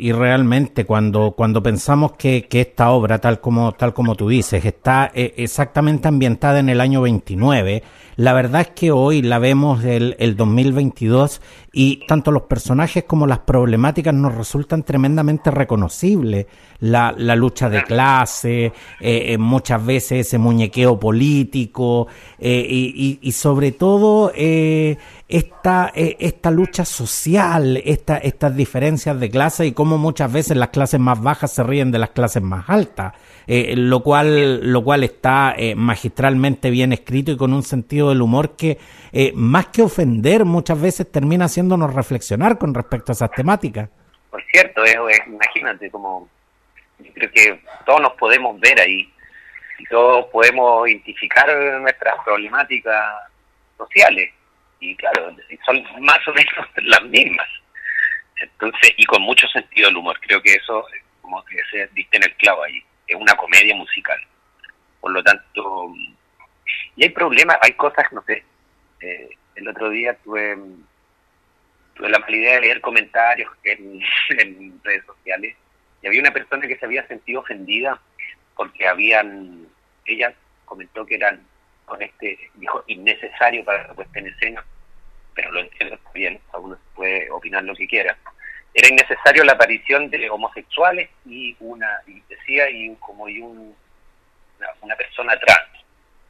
y, 0.00 0.12
realmente 0.12 0.84
cuando, 0.84 1.32
cuando 1.32 1.62
pensamos 1.62 2.12
que, 2.16 2.46
que, 2.48 2.60
esta 2.60 2.90
obra, 2.90 3.18
tal 3.18 3.40
como, 3.40 3.72
tal 3.72 3.94
como 3.94 4.14
tú 4.14 4.28
dices, 4.28 4.64
está 4.64 5.10
eh, 5.14 5.34
exactamente 5.38 6.06
ambientada 6.06 6.60
en 6.60 6.68
el 6.68 6.80
año 6.80 7.00
29, 7.00 7.82
la 8.16 8.32
verdad 8.32 8.62
es 8.62 8.68
que 8.68 8.90
hoy 8.90 9.20
la 9.20 9.38
vemos 9.38 9.84
el, 9.84 10.16
el 10.18 10.36
2022 10.36 11.40
y 11.78 12.06
tanto 12.06 12.32
los 12.32 12.44
personajes 12.44 13.04
como 13.04 13.26
las 13.26 13.40
problemáticas 13.40 14.14
nos 14.14 14.34
resultan 14.34 14.82
tremendamente 14.82 15.50
reconocibles. 15.50 16.46
La, 16.78 17.14
la 17.16 17.36
lucha 17.36 17.68
de 17.68 17.82
clase, 17.84 18.66
eh, 18.66 18.72
eh 19.00 19.38
muchas 19.38 19.84
veces 19.84 20.26
ese 20.26 20.38
muñequeo 20.38 20.98
político 20.98 22.06
eh, 22.38 22.66
y, 22.66 23.18
y, 23.20 23.32
sobre 23.32 23.72
todo 23.72 24.32
eh, 24.34 24.96
esta, 25.28 25.92
esta 25.94 26.50
lucha 26.50 26.86
social, 26.86 27.76
esta, 27.84 28.16
estas 28.18 28.56
diferencias 28.56 29.20
de 29.20 29.30
clase 29.30 29.66
y 29.66 29.72
cómo 29.72 29.98
muchas 29.98 30.32
veces 30.32 30.56
las 30.56 30.68
clases 30.68 31.00
más 31.00 31.20
bajas 31.20 31.52
se 31.52 31.62
ríen 31.62 31.90
de 31.90 31.98
las 31.98 32.10
clases 32.10 32.42
más 32.42 32.64
altas, 32.68 33.12
lo, 33.46 34.02
cual, 34.02 34.72
lo 34.72 34.84
cual 34.84 35.04
está 35.04 35.56
magistralmente 35.76 36.70
bien 36.70 36.92
escrito 36.92 37.32
y 37.32 37.36
con 37.36 37.52
un 37.52 37.62
sentido 37.62 38.05
del 38.08 38.22
humor 38.22 38.56
que 38.56 38.78
más 39.34 39.68
que 39.68 39.82
ofender 39.82 40.44
muchas 40.44 40.80
veces 40.80 41.10
termina 41.10 41.46
haciéndonos 41.46 41.94
reflexionar 41.94 42.58
con 42.58 42.74
respecto 42.74 43.12
a 43.12 43.14
esas 43.14 43.30
temáticas. 43.30 43.88
Por 44.30 44.42
cierto, 44.52 44.82
imagínate 45.26 45.90
como 45.90 46.28
creo 47.14 47.30
que 47.30 47.60
todos 47.84 48.00
nos 48.00 48.12
podemos 48.14 48.58
ver 48.60 48.80
ahí 48.80 49.12
y 49.78 49.84
todos 49.86 50.26
podemos 50.26 50.88
identificar 50.88 51.46
nuestras 51.80 52.16
problemáticas 52.24 53.04
sociales 53.76 54.32
y 54.80 54.94
claro, 54.96 55.34
son 55.64 55.82
más 56.00 56.18
o 56.28 56.32
menos 56.32 56.66
las 56.76 57.02
mismas. 57.04 57.48
Entonces, 58.40 58.92
y 58.96 59.04
con 59.04 59.22
mucho 59.22 59.46
sentido 59.48 59.88
del 59.88 59.96
humor, 59.96 60.18
creo 60.20 60.42
que 60.42 60.54
eso, 60.54 60.84
como 61.22 61.42
que 61.44 61.56
se 61.70 61.88
diste 61.94 62.18
en 62.18 62.24
el 62.24 62.34
clavo 62.36 62.62
ahí, 62.64 62.82
es 63.06 63.16
una 63.16 63.34
comedia 63.34 63.74
musical. 63.74 64.18
Por 65.00 65.12
lo 65.12 65.22
tanto, 65.22 65.94
y 66.96 67.04
hay 67.04 67.10
problemas, 67.10 67.58
hay 67.62 67.72
cosas, 67.72 68.10
no 68.12 68.22
sé, 68.22 68.42
eh, 69.00 69.28
el 69.54 69.68
otro 69.68 69.90
día 69.90 70.14
tuve, 70.24 70.56
tuve 71.94 72.08
la 72.08 72.18
mala 72.18 72.36
idea 72.36 72.54
de 72.54 72.60
leer 72.62 72.80
comentarios 72.80 73.50
en, 73.64 74.80
redes 74.82 75.04
sociales 75.04 75.56
y 76.02 76.06
había 76.06 76.20
una 76.20 76.32
persona 76.32 76.66
que 76.66 76.76
se 76.76 76.86
había 76.86 77.06
sentido 77.06 77.40
ofendida 77.40 78.00
porque 78.54 78.86
habían, 78.86 79.66
ella 80.04 80.32
comentó 80.64 81.04
que 81.04 81.16
eran 81.16 81.40
con 81.84 82.02
este, 82.02 82.38
dijo, 82.54 82.82
innecesario 82.88 83.64
para 83.64 83.86
la 83.86 83.94
puesta 83.94 84.18
en 84.18 84.26
escena, 84.26 84.64
pero 85.34 85.52
lo 85.52 85.60
entiendo 85.60 85.98
bien, 86.12 86.40
uno 86.54 86.76
puede 86.94 87.30
opinar 87.30 87.62
lo 87.62 87.74
que 87.74 87.86
quiera. 87.86 88.16
Era 88.74 88.88
innecesario 88.88 89.44
la 89.44 89.52
aparición 89.52 90.10
de 90.10 90.28
homosexuales 90.28 91.08
y 91.24 91.56
una, 91.60 92.00
y 92.06 92.20
decía, 92.28 92.68
y 92.68 92.94
como 92.96 93.28
y 93.28 93.40
un, 93.40 93.74
una, 94.82 94.96
persona 94.96 95.38
trans, 95.38 95.75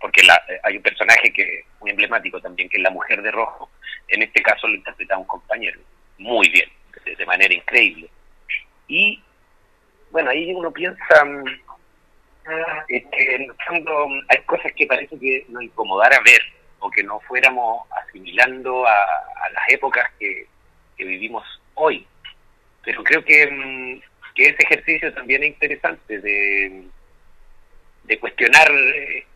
porque 0.00 0.22
la, 0.22 0.40
hay 0.62 0.76
un 0.76 0.82
personaje 0.82 1.32
que 1.32 1.64
muy 1.80 1.90
emblemático 1.90 2.40
también, 2.40 2.68
que 2.68 2.76
es 2.76 2.82
la 2.82 2.90
mujer 2.90 3.22
de 3.22 3.30
rojo, 3.30 3.70
en 4.08 4.22
este 4.22 4.42
caso 4.42 4.68
lo 4.68 4.74
interpreta 4.74 5.18
un 5.18 5.26
compañero, 5.26 5.80
muy 6.18 6.48
bien, 6.48 6.68
de, 7.04 7.26
manera 7.26 7.52
increíble. 7.54 8.08
Y 8.88 9.22
bueno, 10.10 10.30
ahí 10.30 10.52
uno 10.52 10.70
piensa, 10.70 11.24
mm, 11.24 11.44
es 12.88 13.04
que 13.06 13.34
en 13.34 13.54
fondo 13.66 14.08
hay 14.28 14.38
cosas 14.42 14.72
que 14.76 14.86
parece 14.86 15.18
que 15.18 15.44
nos 15.48 15.62
incomodara 15.62 16.18
ver 16.24 16.40
o 16.78 16.90
que 16.90 17.02
no 17.02 17.18
fuéramos 17.20 17.88
asimilando 17.90 18.86
a, 18.86 18.94
las 19.52 19.68
épocas 19.68 20.10
que, 20.18 20.46
vivimos 20.98 21.44
hoy. 21.74 22.06
Pero 22.84 23.02
creo 23.04 23.24
que, 23.24 23.46
mm, 23.46 24.00
que, 24.34 24.42
ese 24.48 24.62
ejercicio 24.62 25.12
también 25.14 25.42
es 25.42 25.50
interesante 25.50 26.18
de, 26.20 26.84
de 28.04 28.18
cuestionar 28.18 28.70
eh, 28.70 29.26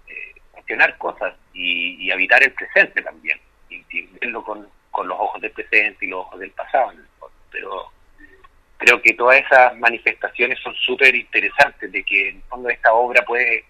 cuestionar 0.71 0.99
cosas 0.99 1.35
y, 1.53 2.11
habitar 2.11 2.43
el 2.43 2.53
presente 2.53 3.03
también 3.03 3.39
y, 3.69 4.03
verlo 4.21 4.45
con, 4.45 4.69
con 4.91 5.09
los 5.09 5.19
ojos 5.19 5.41
del 5.41 5.51
presente 5.51 6.05
y 6.05 6.09
los 6.09 6.21
ojos 6.21 6.39
del 6.39 6.51
pasado. 6.53 6.93
Pero 7.51 7.91
creo 8.79 9.03
que 9.03 9.15
todas 9.15 9.41
esas 9.41 9.77
manifestaciones 9.79 10.59
son 10.61 10.75
súper 10.75 11.15
interesantes, 11.15 11.91
de 11.91 12.05
que 12.05 12.29
en 12.29 12.37
el 12.37 12.43
fondo 12.45 12.69
esta 12.69 12.93
obra 12.93 13.25
puede 13.25 13.65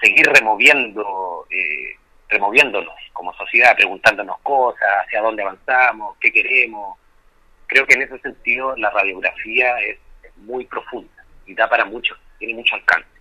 seguir 0.00 0.26
removiendo, 0.26 1.46
eh, 1.50 1.96
removiéndonos 2.28 2.94
como 3.12 3.32
sociedad, 3.34 3.76
preguntándonos 3.76 4.38
cosas, 4.40 4.88
hacia 5.04 5.22
dónde 5.22 5.42
avanzamos, 5.42 6.16
qué 6.20 6.32
queremos. 6.32 6.98
Creo 7.66 7.86
que 7.86 7.94
en 7.94 8.02
ese 8.02 8.18
sentido 8.18 8.76
la 8.76 8.90
radiografía 8.90 9.78
es, 9.80 9.98
muy 10.36 10.64
profunda 10.64 11.24
y 11.46 11.54
da 11.54 11.68
para 11.68 11.84
mucho, 11.84 12.16
tiene 12.38 12.54
mucho 12.54 12.74
alcance. 12.74 13.11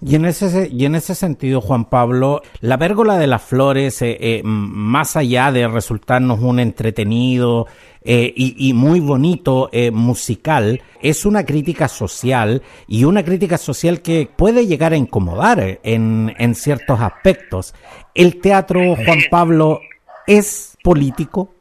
Y 0.00 0.14
en 0.14 0.26
ese 0.26 0.68
y 0.70 0.84
en 0.84 0.94
ese 0.94 1.14
sentido, 1.14 1.60
Juan 1.60 1.86
Pablo, 1.86 2.42
la 2.60 2.76
vérgola 2.76 3.18
de 3.18 3.26
las 3.26 3.42
flores, 3.42 4.00
eh, 4.02 4.16
eh, 4.20 4.42
más 4.44 5.16
allá 5.16 5.50
de 5.50 5.66
resultarnos 5.66 6.38
un 6.40 6.60
entretenido 6.60 7.66
eh, 8.04 8.32
y, 8.34 8.72
muy 8.74 9.00
bonito 9.00 9.68
eh, 9.72 9.90
musical, 9.90 10.80
es 11.02 11.26
una 11.26 11.44
crítica 11.44 11.88
social 11.88 12.62
y 12.86 13.04
una 13.04 13.24
crítica 13.24 13.58
social 13.58 14.00
que 14.00 14.26
puede 14.34 14.66
llegar 14.66 14.92
a 14.92 14.96
incomodar 14.96 15.80
en, 15.82 16.34
en 16.38 16.54
ciertos 16.54 17.00
aspectos. 17.00 17.74
¿El 18.14 18.40
teatro, 18.40 18.94
Juan 18.94 19.18
Pablo, 19.30 19.80
es 20.26 20.78
político? 20.82 21.52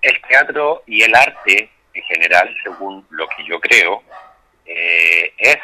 El 0.00 0.14
teatro 0.26 0.82
y 0.86 1.02
el 1.02 1.14
arte 1.14 1.70
en 1.92 2.02
general, 2.02 2.48
según 2.64 3.06
lo 3.10 3.26
que 3.28 3.44
yo 3.48 3.60
creo, 3.60 4.02
eh, 4.66 5.32
es, 5.38 5.58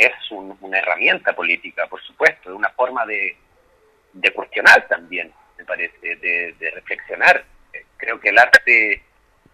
es 0.00 0.30
una 0.30 0.78
herramienta 0.78 1.34
política, 1.34 1.86
por 1.86 2.02
supuesto, 2.02 2.50
es 2.50 2.56
una 2.56 2.70
forma 2.70 3.04
de, 3.06 3.36
de 4.12 4.32
cuestionar 4.32 4.86
también, 4.88 5.32
me 5.58 5.64
parece, 5.64 6.16
de, 6.16 6.54
de 6.58 6.70
reflexionar 6.70 7.44
creo 8.00 8.18
que 8.18 8.30
el 8.30 8.38
arte, 8.38 9.02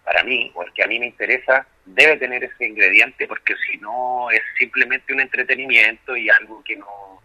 para 0.03 0.23
mí, 0.23 0.51
o 0.55 0.63
el 0.63 0.73
que 0.73 0.83
a 0.83 0.87
mí 0.87 0.97
me 0.99 1.07
interesa, 1.07 1.67
debe 1.85 2.17
tener 2.17 2.43
ese 2.43 2.65
ingrediente 2.65 3.27
porque 3.27 3.55
si 3.65 3.77
no 3.77 4.31
es 4.31 4.41
simplemente 4.57 5.13
un 5.13 5.19
entretenimiento 5.19 6.15
y 6.15 6.29
algo 6.29 6.63
que 6.63 6.77
no, 6.77 7.21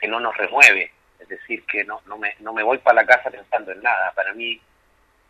que 0.00 0.08
no 0.08 0.20
nos 0.20 0.36
remueve. 0.36 0.92
Es 1.18 1.28
decir, 1.28 1.64
que 1.66 1.84
no, 1.84 2.00
no, 2.06 2.16
me, 2.18 2.34
no 2.40 2.52
me 2.52 2.62
voy 2.62 2.78
para 2.78 3.02
la 3.02 3.06
casa 3.06 3.30
pensando 3.30 3.72
en 3.72 3.82
nada. 3.82 4.12
Para 4.12 4.32
mí, 4.32 4.60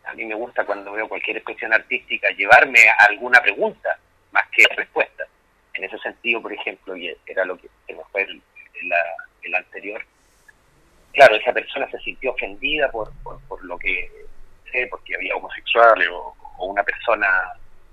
a 0.04 0.14
mí 0.14 0.24
me 0.24 0.34
gusta 0.34 0.64
cuando 0.64 0.92
veo 0.92 1.08
cualquier 1.08 1.38
expresión 1.38 1.72
artística 1.72 2.30
llevarme 2.30 2.78
a 2.88 3.04
alguna 3.06 3.40
pregunta 3.40 3.98
más 4.30 4.44
que 4.50 4.64
respuesta. 4.76 5.26
En 5.74 5.84
ese 5.84 5.98
sentido, 5.98 6.42
por 6.42 6.52
ejemplo, 6.52 6.96
y 6.96 7.14
era 7.26 7.44
lo 7.44 7.56
que, 7.56 7.68
me 7.88 8.02
fue 8.10 8.22
el, 8.22 8.42
el, 9.42 9.54
anterior, 9.54 10.04
claro, 11.12 11.34
esa 11.36 11.52
persona 11.52 11.90
se 11.90 11.98
sintió 12.00 12.32
ofendida 12.32 12.90
por, 12.90 13.12
por 13.22 13.64
lo 13.64 13.78
que 13.78 14.10
porque 14.90 15.14
había 15.14 15.36
homosexuales 15.36 16.08
o, 16.10 16.34
una 16.58 16.82
persona 16.84 17.26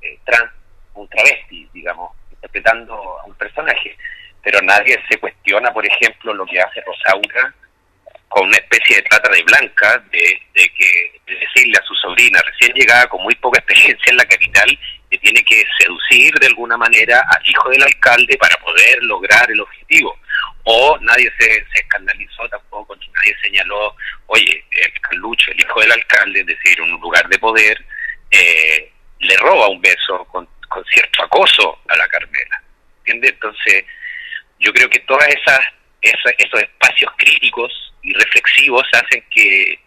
eh, 0.02 0.20
trans, 0.26 0.52
un 0.94 1.08
travesti, 1.08 1.68
digamos, 1.74 2.12
interpretando 2.30 2.94
a 3.20 3.26
un 3.26 3.34
personaje. 3.34 3.98
Pero 4.44 4.62
nadie 4.62 4.96
se 5.10 5.20
cuestiona, 5.20 5.74
por 5.74 5.86
ejemplo, 5.86 6.34
lo 6.34 6.46
que 6.46 6.62
hace 6.62 6.82
Rosaura 6.82 7.54
con 8.30 8.48
una 8.48 8.58
especie 8.58 8.98
de 8.98 9.02
trata 9.04 9.30
de 9.32 9.44
blanca, 9.44 10.04
de, 10.12 10.42
que 10.54 11.22
decirle 11.26 11.78
a 11.78 11.86
su 11.86 11.94
sobrina 11.96 12.40
recién 12.46 12.74
llegada 12.74 13.08
con 13.08 13.22
muy 13.24 13.36
poca 13.36 13.60
experiencia 13.68 14.12
en 14.12 14.18
la 14.18 14.26
capital 14.26 14.80
que 15.10 15.18
tiene 15.18 15.44
que 15.44 15.64
seducir 15.80 16.34
de 16.36 16.48
alguna 16.48 16.78
manera 16.78 17.24
al 17.36 17.50
hijo 17.50 17.70
del 17.70 17.82
alcalde 17.84 18.38
para 18.38 18.56
poder 18.58 19.04
lograr 19.04 19.50
el 19.52 19.60
objetivo. 19.60 20.18
O 20.64 20.98
nadie 21.02 21.32
se, 21.40 21.48
se 21.48 21.80
escandalizó 21.82 22.48
tampoco, 22.50 22.96
nadie 22.96 23.36
señaló, 23.42 23.96
oye, 24.28 24.64
el 24.72 25.02
Carlucho, 25.02 25.52
el 25.52 25.60
hijo 25.62 25.82
del 25.82 25.92
alcalde, 25.92 26.42
es 26.42 26.46
decir, 26.46 26.80
un 26.82 26.92
lugar 26.92 27.28
de 27.28 27.40
poder, 27.40 27.84
eh, 28.30 28.92
le 29.20 29.38
roba 29.38 29.70
un 29.70 29.82
beso 29.82 30.26
con, 30.26 30.48
con 30.68 30.86
cierto 30.86 31.24
acoso 31.24 31.80
a 31.88 31.98
la 31.98 32.08
Carmela. 32.08 32.62
¿Entiendes? 33.00 33.32
Entonces, 33.32 33.86
yo 34.60 34.72
creo 34.72 34.90
que 34.90 35.00
todas 35.00 35.28
esas, 35.30 35.60
esos 36.02 36.62
espacios 36.62 37.12
críticos 37.18 37.89
y 38.02 38.14
reflexivos 38.14 38.88
hacen 38.94 39.24
que, 39.30 39.80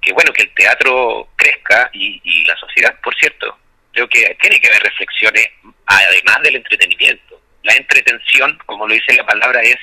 que 0.00 0.12
bueno, 0.12 0.32
que 0.32 0.42
el 0.42 0.54
teatro 0.54 1.28
crezca 1.36 1.90
y, 1.92 2.20
y 2.24 2.44
la 2.44 2.56
sociedad, 2.56 2.98
por 3.02 3.14
cierto, 3.16 3.58
creo 3.92 4.08
que 4.08 4.36
tiene 4.40 4.60
que 4.60 4.68
haber 4.68 4.82
reflexiones 4.82 5.48
además 5.86 6.42
del 6.42 6.56
entretenimiento. 6.56 7.40
La 7.62 7.74
entretención, 7.74 8.58
como 8.66 8.86
lo 8.86 8.94
dice 8.94 9.16
la 9.16 9.26
palabra, 9.26 9.60
es 9.62 9.78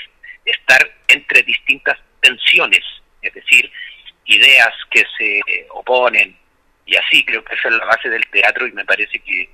estar 0.46 0.92
entre 1.08 1.44
distintas 1.44 1.98
tensiones, 2.22 2.84
es 3.22 3.34
decir, 3.34 3.72
ideas 4.26 4.74
que 4.90 5.04
se 5.18 5.42
oponen, 5.70 6.38
y 6.86 6.96
así 6.96 7.24
creo 7.26 7.44
que 7.44 7.54
esa 7.56 7.68
es 7.68 7.76
la 7.76 7.86
base 7.86 8.10
del 8.10 8.26
teatro 8.28 8.66
y 8.66 8.72
me 8.72 8.86
parece 8.86 9.20
que, 9.20 9.50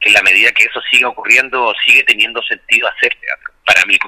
que 0.00 0.08
en 0.08 0.12
la 0.14 0.22
medida 0.22 0.52
que 0.52 0.64
eso 0.64 0.80
siga 0.90 1.08
ocurriendo, 1.08 1.74
sigue 1.84 2.02
teniendo 2.04 2.42
sentido 2.42 2.88
hacer 2.88 3.14
teatro, 3.20 3.52
para 3.66 3.84
mí 3.86 3.98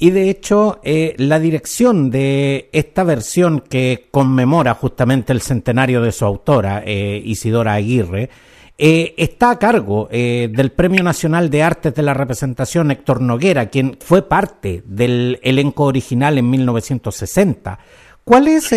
y 0.00 0.10
de 0.10 0.30
hecho, 0.30 0.78
eh, 0.84 1.16
la 1.18 1.40
dirección 1.40 2.08
de 2.08 2.70
esta 2.72 3.02
versión 3.02 3.64
que 3.68 4.06
conmemora 4.12 4.74
justamente 4.74 5.32
el 5.32 5.40
centenario 5.40 6.00
de 6.00 6.12
su 6.12 6.24
autora, 6.24 6.84
eh, 6.86 7.20
Isidora 7.24 7.74
Aguirre, 7.74 8.30
eh, 8.78 9.14
está 9.18 9.50
a 9.50 9.58
cargo 9.58 10.08
del 10.08 10.70
Premio 10.70 11.02
Nacional 11.02 11.50
de 11.50 11.64
Artes 11.64 11.92
de 11.96 12.02
la 12.02 12.14
Representación 12.14 12.92
Héctor 12.92 13.20
Noguera, 13.20 13.70
quien 13.70 13.98
fue 13.98 14.22
parte 14.22 14.84
del 14.86 15.40
elenco 15.42 15.86
original 15.86 16.38
en 16.38 16.48
1960. 16.48 17.80
¿Cuáles, 18.22 18.70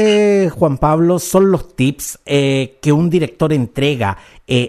Juan 0.51 0.79
Pablo, 0.79 1.19
son 1.19 1.51
los 1.51 1.75
tips 1.75 2.17
que 2.25 2.91
un 2.91 3.11
director 3.11 3.53
entrega 3.53 4.17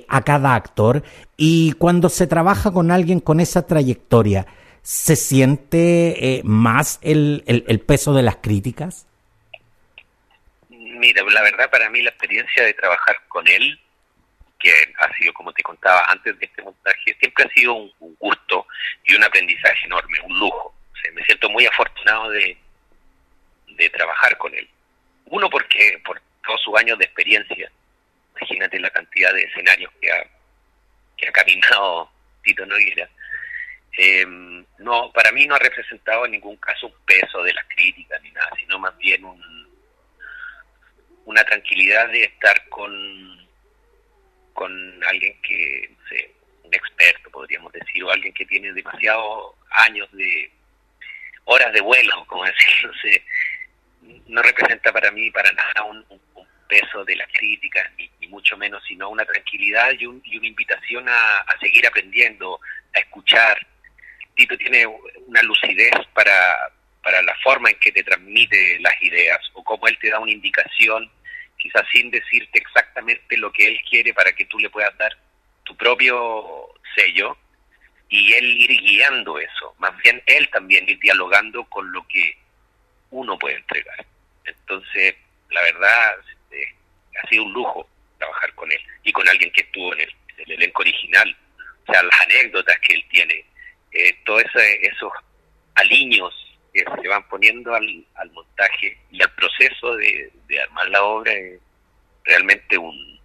a 0.07 0.21
cada 0.21 0.55
actor 0.55 1.03
y 1.35 1.73
cuando 1.73 2.11
se 2.11 2.27
trabaja 2.27 2.71
con 2.71 2.91
alguien 2.91 3.21
con 3.21 3.41
esa 3.41 3.67
trayectoria? 3.67 4.47
Se 4.83 5.15
siente 5.17 6.39
eh, 6.39 6.43
más 6.45 6.99
el, 7.03 7.45
el, 7.47 7.81
peso 7.81 8.13
de 8.13 8.23
las 8.23 8.37
críticas? 8.37 9.07
Mira, 10.69 11.23
la 11.23 11.43
verdad 11.43 11.71
para 11.71 11.89
mí 11.89 12.03
la 12.03 12.11
experiencia 12.11 12.65
de 12.65 12.75
trabajar 12.75 13.17
con 13.29 13.47
él, 13.47 13.81
que 14.59 14.71
ha 15.01 15.13
sido, 15.15 15.33
como 15.33 15.53
te 15.53 15.63
contaba 15.63 16.05
antes 16.09 16.39
de 16.39 16.47
este 16.47 16.63
montaje, 16.63 17.17
siempre 17.19 17.45
ha 17.45 17.49
sido 17.49 17.75
un, 17.75 17.93
gusto 18.19 18.67
y 19.05 19.15
un 19.15 19.25
aprendizaje 19.25 19.87
enorme, 19.87 20.19
un 20.25 20.39
lujo. 20.39 20.75
me 21.13 21.25
siento 21.25 21.49
muy 21.51 21.67
afortunado 21.67 22.31
de, 22.31 22.57
de 23.67 23.91
trabajar 23.91 24.37
con 24.39 24.55
él. 24.55 24.69
Uno 25.27 25.49
porque 25.49 26.01
por 26.05 26.21
todos 26.45 26.61
sus 26.63 26.79
años 26.79 26.99
de 26.99 27.05
experiencia, 27.05 27.71
imagínate 28.37 28.79
la 28.81 28.91
cantidad 28.91 29.33
de 29.33 29.43
escenarios 29.43 29.93
que 30.01 30.11
ha, 30.11 30.27
que 31.17 31.29
ha 31.29 31.33
caminado 31.33 32.11
Tito 32.43 32.67
Noguera. 32.67 33.09
Eh, 33.99 34.25
no, 34.79 35.13
para 35.13 35.33
mí 35.33 35.47
no 35.47 35.55
ha 35.55 35.59
representado 35.59 36.25
en 36.25 36.33
ningún 36.33 36.57
caso 36.57 36.87
un 36.87 36.95
peso 37.05 37.43
de 37.43 37.53
las 37.53 37.67
críticas 37.69 38.23
ni 38.23 38.31
nada, 38.31 38.51
sino 38.59 38.79
más 38.79 38.97
bien 38.99 39.25
un, 39.25 39.69
una 41.27 41.45
tranquilidad 41.45 42.09
de 42.09 42.25
estar 42.25 42.69
con, 42.69 43.49
con 44.55 45.05
alguien 45.05 45.41
que, 45.43 45.91
no 45.91 46.09
sé, 46.09 46.35
un 46.65 46.75
experto 46.75 47.31
podríamos 47.31 47.73
decir, 47.73 48.05
o 48.05 48.11
alguien 48.11 48.33
que 48.33 48.47
tiene 48.47 48.73
demasiados 48.73 49.55
años 49.71 50.11
de 50.13 50.51
horas 51.45 51.73
de 51.73 51.81
vuelo, 51.81 52.25
como 52.27 52.45
decir, 52.45 53.23
no 54.27 54.43
representa 54.43 54.93
para 54.93 55.11
mí 55.11 55.31
para 55.31 55.53
nada 55.53 55.85
un, 55.85 56.05
peso 56.69 57.05
de 57.05 57.17
las 57.17 57.29
críticas, 57.35 57.87
ni, 57.99 58.29
mucho 58.29 58.57
menos, 58.57 58.83
sino 58.89 59.11
una 59.11 59.27
tranquilidad 59.27 59.91
y, 59.93 60.05
y 60.05 60.39
una 60.39 60.47
invitación 60.47 61.07
a, 61.07 61.45
seguir 61.61 61.87
aprendiendo, 61.87 62.59
a 62.95 62.99
escuchar. 62.99 63.67
Tito 64.35 64.57
tiene 64.57 64.87
una 64.87 65.43
lucidez 65.43 65.93
para, 66.15 66.71
para 67.03 67.23
la 67.23 67.35
forma 67.43 67.71
en 67.71 67.79
que 67.79 67.93
te 67.93 68.03
transmite 68.03 68.79
las 68.81 69.01
ideas 69.03 69.41
o 69.55 69.63
cómo 69.65 69.87
él 69.89 69.99
te 70.01 70.11
da 70.11 70.19
una 70.19 70.33
indicación, 70.33 71.11
quizás 71.59 71.83
sin 71.93 72.11
decirte 72.11 72.59
exactamente 72.59 73.37
lo 73.37 73.53
que 73.53 73.67
él 73.67 73.81
quiere 73.89 74.13
para 74.15 74.33
que 74.33 74.47
tú 74.47 74.59
le 74.59 74.71
puedas 74.71 74.97
dar 74.99 75.13
tu 75.65 75.77
propio 75.77 76.69
sello 76.97 77.37
y 78.09 78.33
él 78.35 78.45
ir 78.45 78.81
guiando 78.81 79.39
eso, 79.39 79.75
más 79.79 79.97
bien 80.03 80.23
él 80.27 80.49
también 80.51 80.87
ir 80.89 80.99
dialogando 80.99 81.65
con 81.65 81.91
lo 81.93 82.07
que 82.09 82.37
uno 83.11 83.39
puede 83.39 83.57
entregar. 83.57 84.05
Entonces, 84.45 85.15
la 85.51 85.63
verdad, 85.63 86.17
ha 87.23 87.29
sido 87.29 87.45
un 87.45 87.53
lujo 87.53 87.89
trabajar 88.19 88.55
con 88.55 88.71
él 88.71 88.81
y 89.03 89.13
con 89.13 89.29
alguien 89.29 89.51
que 89.53 89.63
estuvo 89.63 89.95
en 89.95 90.01
el, 90.01 90.53
elenco 90.53 90.83
original. 90.83 91.37
O 91.87 91.93
sea, 91.93 92.03
las 92.03 92.21
anécdotas 92.23 92.79
que 92.81 92.95
él 92.95 93.05
tiene, 93.11 93.45
eh, 93.93 94.15
todos 94.25 94.43
esos 94.81 95.13
aliños 95.75 96.35
que 96.73 96.85
se 97.03 97.09
van 97.09 97.27
poniendo 97.29 97.75
al, 97.75 98.05
montaje 98.33 98.97
y 99.11 99.23
al 99.23 99.31
proceso 99.35 99.95
de, 99.97 100.33
armar 100.61 100.89
la 100.91 101.03
obra 101.05 101.33
es 101.33 101.61
realmente 102.25 102.79
un, 102.79 103.21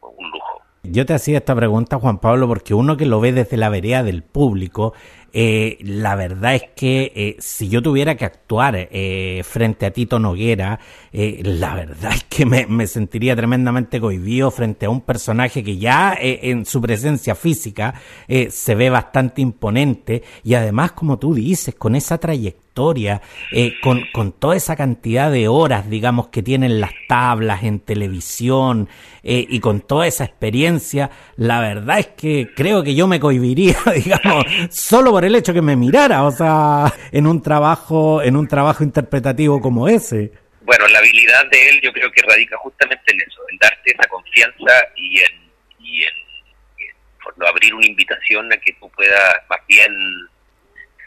un 0.00 0.30
lujo. 0.30 0.62
Yo 0.84 1.04
te 1.04 1.14
hacía 1.14 1.38
esta 1.38 1.54
pregunta, 1.54 1.98
Juan 1.98 2.18
Pablo, 2.18 2.48
porque 2.48 2.74
uno 2.74 2.96
que 2.96 3.04
lo 3.04 3.20
ve 3.20 3.32
desde 3.32 3.56
la 3.56 3.68
vereda 3.68 4.02
del 4.02 4.22
público, 4.22 4.94
eh, 5.32 5.76
la 5.80 6.14
verdad 6.14 6.54
es 6.54 6.64
que 6.74 7.12
eh, 7.14 7.36
si 7.38 7.68
yo 7.68 7.82
tuviera 7.82 8.16
que 8.16 8.24
actuar 8.24 8.88
eh, 8.90 9.42
frente 9.44 9.84
a 9.84 9.90
Tito 9.90 10.18
Noguera, 10.18 10.80
la 11.12 11.74
verdad 11.74 12.12
es 12.14 12.24
que 12.24 12.46
me, 12.46 12.86
sentiría 12.86 13.34
tremendamente 13.34 14.00
cohibido 14.00 14.50
frente 14.50 14.86
a 14.86 14.90
un 14.90 15.00
personaje 15.00 15.64
que 15.64 15.78
ya 15.78 16.16
en 16.20 16.66
su 16.66 16.80
presencia 16.80 17.34
física 17.34 17.94
se 18.50 18.74
ve 18.74 18.90
bastante 18.90 19.40
imponente 19.40 20.22
y 20.44 20.54
además, 20.54 20.92
como 20.92 21.18
tú 21.18 21.34
dices, 21.34 21.74
con 21.74 21.94
esa 21.94 22.18
trayectoria, 22.18 23.22
con, 23.82 24.02
con 24.12 24.32
toda 24.32 24.56
esa 24.56 24.76
cantidad 24.76 25.30
de 25.30 25.48
horas, 25.48 25.88
digamos, 25.90 26.28
que 26.28 26.42
tienen 26.42 26.80
las 26.80 26.92
tablas 27.08 27.64
en 27.64 27.80
televisión 27.80 28.88
y 29.22 29.60
con 29.60 29.80
toda 29.80 30.06
esa 30.06 30.24
experiencia, 30.24 31.10
la 31.36 31.60
verdad 31.60 31.98
es 31.98 32.06
que 32.08 32.50
creo 32.54 32.82
que 32.82 32.94
yo 32.94 33.06
me 33.06 33.20
cohibiría, 33.20 33.76
digamos, 33.94 34.44
solo 34.70 35.10
por 35.10 35.24
el 35.24 35.34
hecho 35.34 35.52
que 35.52 35.62
me 35.62 35.76
mirara, 35.76 36.24
o 36.24 36.30
sea, 36.30 36.92
en 37.12 37.26
un 37.26 37.42
trabajo, 37.42 38.22
en 38.22 38.36
un 38.36 38.46
trabajo 38.48 38.84
interpretativo 38.84 39.60
como 39.60 39.88
ese. 39.88 40.32
Bueno, 40.68 40.86
la 40.88 40.98
habilidad 40.98 41.46
de 41.46 41.70
él 41.70 41.80
yo 41.80 41.90
creo 41.94 42.12
que 42.12 42.20
radica 42.20 42.54
justamente 42.58 43.14
en 43.14 43.22
eso, 43.22 43.40
en 43.50 43.56
darte 43.56 43.90
esa 43.90 44.06
confianza 44.06 44.86
y 44.96 45.18
en, 45.18 45.50
y 45.78 46.04
en, 46.04 46.12
abrir 47.46 47.72
una 47.72 47.86
invitación 47.86 48.52
a 48.52 48.56
que 48.58 48.74
tú 48.74 48.90
puedas 48.90 49.34
más 49.48 49.60
bien 49.66 49.90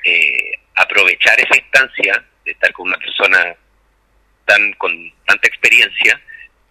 eh, 0.04 0.54
aprovechar 0.78 1.40
esa 1.40 1.56
instancia 1.56 2.26
de 2.44 2.54
estar 2.54 2.74
con 2.74 2.88
una 2.88 2.98
persona 2.98 3.56
tan 4.48 4.74
con 4.80 4.92
tanta 5.28 5.48
experiencia 5.48 6.20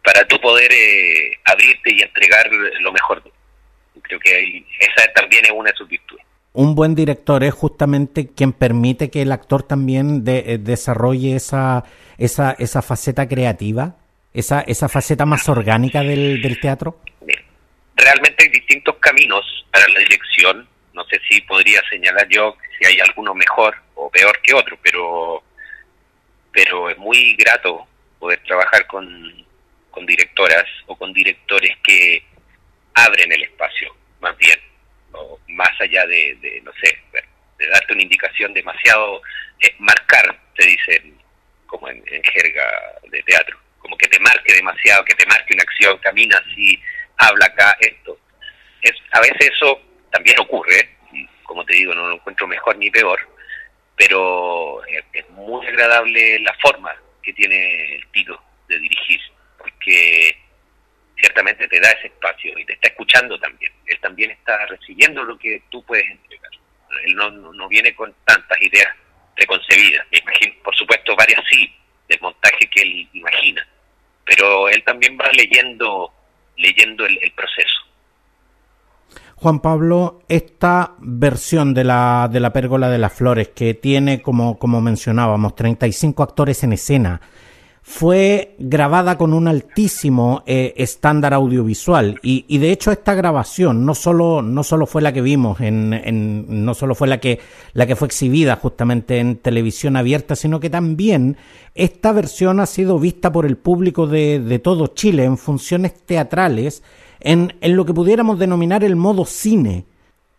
para 0.02 0.26
tú 0.26 0.40
poder 0.40 0.72
eh, 0.72 1.38
abrirte 1.44 1.94
y 1.94 2.02
entregar 2.02 2.50
lo 2.50 2.90
mejor. 2.90 3.22
Creo 4.02 4.18
que 4.18 4.64
esa 4.80 5.12
también 5.12 5.44
es 5.44 5.52
una 5.52 5.70
de 5.70 5.76
sus 5.76 5.88
virtudes 5.88 6.26
un 6.52 6.74
buen 6.74 6.94
director 6.94 7.44
es 7.44 7.54
justamente 7.54 8.28
quien 8.28 8.52
permite 8.52 9.10
que 9.10 9.22
el 9.22 9.32
actor 9.32 9.62
también 9.62 10.24
eh, 10.26 10.58
desarrolle 10.60 11.36
esa, 11.36 11.84
esa, 12.20 12.54
esa 12.58 12.82
faceta 12.82 13.26
creativa, 13.26 13.96
esa, 14.32 14.60
esa 14.60 14.88
faceta 14.88 15.26
más 15.26 15.48
orgánica 15.48 16.02
del, 16.02 16.40
del 16.40 16.60
teatro. 16.60 17.00
Realmente 17.96 18.44
hay 18.44 18.50
distintos 18.50 18.96
caminos 18.98 19.44
para 19.72 19.88
la 19.88 19.98
dirección. 20.00 20.68
No 20.92 21.04
sé 21.06 21.20
si 21.28 21.40
podría 21.42 21.82
señalar 21.88 22.28
yo 22.28 22.56
si 22.78 22.86
hay 22.86 23.00
alguno 23.00 23.34
mejor 23.34 23.74
o 23.94 24.10
peor 24.10 24.38
que 24.42 24.54
otro, 24.54 24.78
pero, 24.82 25.42
pero 26.52 26.90
es 26.90 26.98
muy 26.98 27.34
grato 27.36 27.86
poder 28.18 28.40
trabajar 28.44 28.86
con, 28.86 29.44
con 29.90 30.04
directoras 30.04 30.64
o 30.86 30.96
con 30.96 31.12
directores 31.12 31.76
que 31.82 32.22
abren 32.94 33.32
el 33.32 33.42
espacio, 33.44 33.94
más 34.20 34.36
bien 34.36 34.58
más 35.48 35.80
allá 35.80 36.06
de, 36.06 36.60
no 36.64 36.72
sé, 36.82 36.96
de 37.58 37.66
darte 37.68 37.92
una 37.92 38.02
indicación 38.02 38.54
demasiado, 38.54 39.20
es 39.58 39.72
marcar, 39.78 40.38
se 40.56 40.66
dice 40.66 41.12
como 41.70 41.88
en, 41.88 42.02
jerga 42.04 42.68
de 43.08 43.22
teatro, 43.22 43.56
como 43.78 43.96
que 43.96 44.08
te 44.08 44.18
marque 44.18 44.52
demasiado, 44.52 45.04
que 45.04 45.14
te 45.14 45.26
marque 45.26 45.54
una 45.54 45.62
acción, 45.62 45.96
camina 45.98 46.36
así, 46.38 46.82
habla 47.16 47.46
acá, 47.46 47.76
esto. 47.80 48.18
Es, 48.82 48.92
a 49.12 49.20
veces 49.20 49.52
eso 49.54 49.80
también 50.10 50.38
ocurre, 50.40 50.96
como 51.44 51.64
te 51.64 51.74
digo, 51.74 51.94
no 51.94 52.08
lo 52.08 52.14
encuentro 52.16 52.48
mejor 52.48 52.76
ni 52.76 52.90
peor, 52.90 53.20
pero 53.96 54.84
es, 54.86 55.28
muy 55.30 55.64
agradable 55.66 56.40
la 56.40 56.54
forma 56.54 56.94
que 57.22 57.32
tiene 57.32 57.96
el 57.96 58.06
Tito 58.08 58.42
de 58.66 58.78
dirigir, 58.78 59.20
porque 59.56 60.36
ciertamente 61.16 61.68
te 61.68 61.80
da 61.80 61.90
ese 61.90 62.08
espacio 62.08 62.58
y 62.58 62.64
te 62.64 62.72
está 62.72 62.88
escuchando 62.88 63.38
también. 63.38 63.72
Él 63.86 63.98
también 64.00 64.32
está 64.32 64.66
recibiendo 64.66 65.22
lo 65.22 65.38
que 65.38 65.62
tú 65.70 65.84
puedes 65.84 66.08
entregar. 66.10 66.50
Él 67.04 67.14
no, 67.14 67.30
no, 67.30 67.68
viene 67.68 67.94
con 67.94 68.12
tantas 68.24 68.60
ideas 68.60 68.94
preconcebidas. 69.34 70.06
Imagino, 70.10 70.54
por 70.64 70.74
supuesto, 70.76 71.16
varias 71.16 71.42
sí, 71.50 71.72
del 72.08 72.20
montaje 72.20 72.68
que 72.70 72.82
él 72.82 73.08
imagina, 73.12 73.66
pero 74.24 74.68
él 74.68 74.82
también 74.84 75.16
va 75.18 75.30
leyendo, 75.32 76.12
leyendo 76.56 77.06
el, 77.06 77.18
el 77.22 77.32
proceso. 77.32 77.80
Juan 79.40 79.60
Pablo, 79.60 80.22
esta 80.28 80.96
versión 80.98 81.72
de 81.72 81.84
la, 81.84 82.28
de 82.30 82.40
la 82.40 82.52
Pérgola 82.52 82.90
de 82.90 82.98
las 82.98 83.14
Flores, 83.14 83.48
que 83.48 83.72
tiene, 83.72 84.20
como, 84.20 84.58
como 84.58 84.82
mencionábamos, 84.82 85.54
35 85.54 86.22
actores 86.22 86.62
en 86.62 86.74
escena, 86.74 87.22
fue 87.90 88.54
grabada 88.60 89.18
con 89.18 89.34
un 89.34 89.48
altísimo 89.48 90.44
eh, 90.46 90.74
estándar 90.76 91.34
audiovisual. 91.34 92.20
Y, 92.22 92.44
y, 92.46 92.58
de 92.58 92.70
hecho 92.70 92.92
esta 92.92 93.14
grabación 93.14 93.84
no 93.84 93.96
solo 93.96 94.42
no 94.42 94.62
solo 94.62 94.86
fue 94.86 95.02
la 95.02 95.12
que 95.12 95.20
vimos 95.20 95.60
en, 95.60 95.92
en, 95.92 96.64
no 96.64 96.74
solo 96.74 96.94
fue 96.94 97.08
la 97.08 97.18
que 97.18 97.40
la 97.72 97.86
que 97.86 97.96
fue 97.96 98.06
exhibida 98.06 98.54
justamente 98.54 99.18
en 99.18 99.38
televisión 99.38 99.96
abierta 99.96 100.36
sino 100.36 100.60
que 100.60 100.70
también 100.70 101.36
esta 101.74 102.12
versión 102.12 102.60
ha 102.60 102.66
sido 102.66 103.00
vista 103.00 103.32
por 103.32 103.44
el 103.44 103.56
público 103.56 104.06
de, 104.06 104.38
de 104.38 104.60
todo 104.60 104.86
Chile 104.86 105.24
en 105.24 105.36
funciones 105.36 105.92
teatrales 106.06 106.84
en, 107.18 107.54
en 107.60 107.74
lo 107.74 107.84
que 107.86 107.92
pudiéramos 107.92 108.38
denominar 108.38 108.84
el 108.84 108.94
modo 108.94 109.24
cine. 109.24 109.84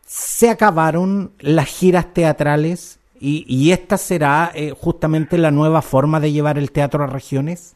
Se 0.06 0.50
acabaron 0.50 1.34
las 1.40 1.68
giras 1.68 2.14
teatrales 2.14 3.01
¿Y, 3.24 3.72
esta 3.72 4.00
será 4.00 4.52
eh, 4.56 4.72
justamente 4.76 5.38
la 5.38 5.52
nueva 5.52 5.84
forma 5.84 6.20
de 6.20 6.32
llevar 6.32 6.58
el 6.58 6.72
teatro 6.72 7.04
a 7.04 7.08
regiones? 7.08 7.76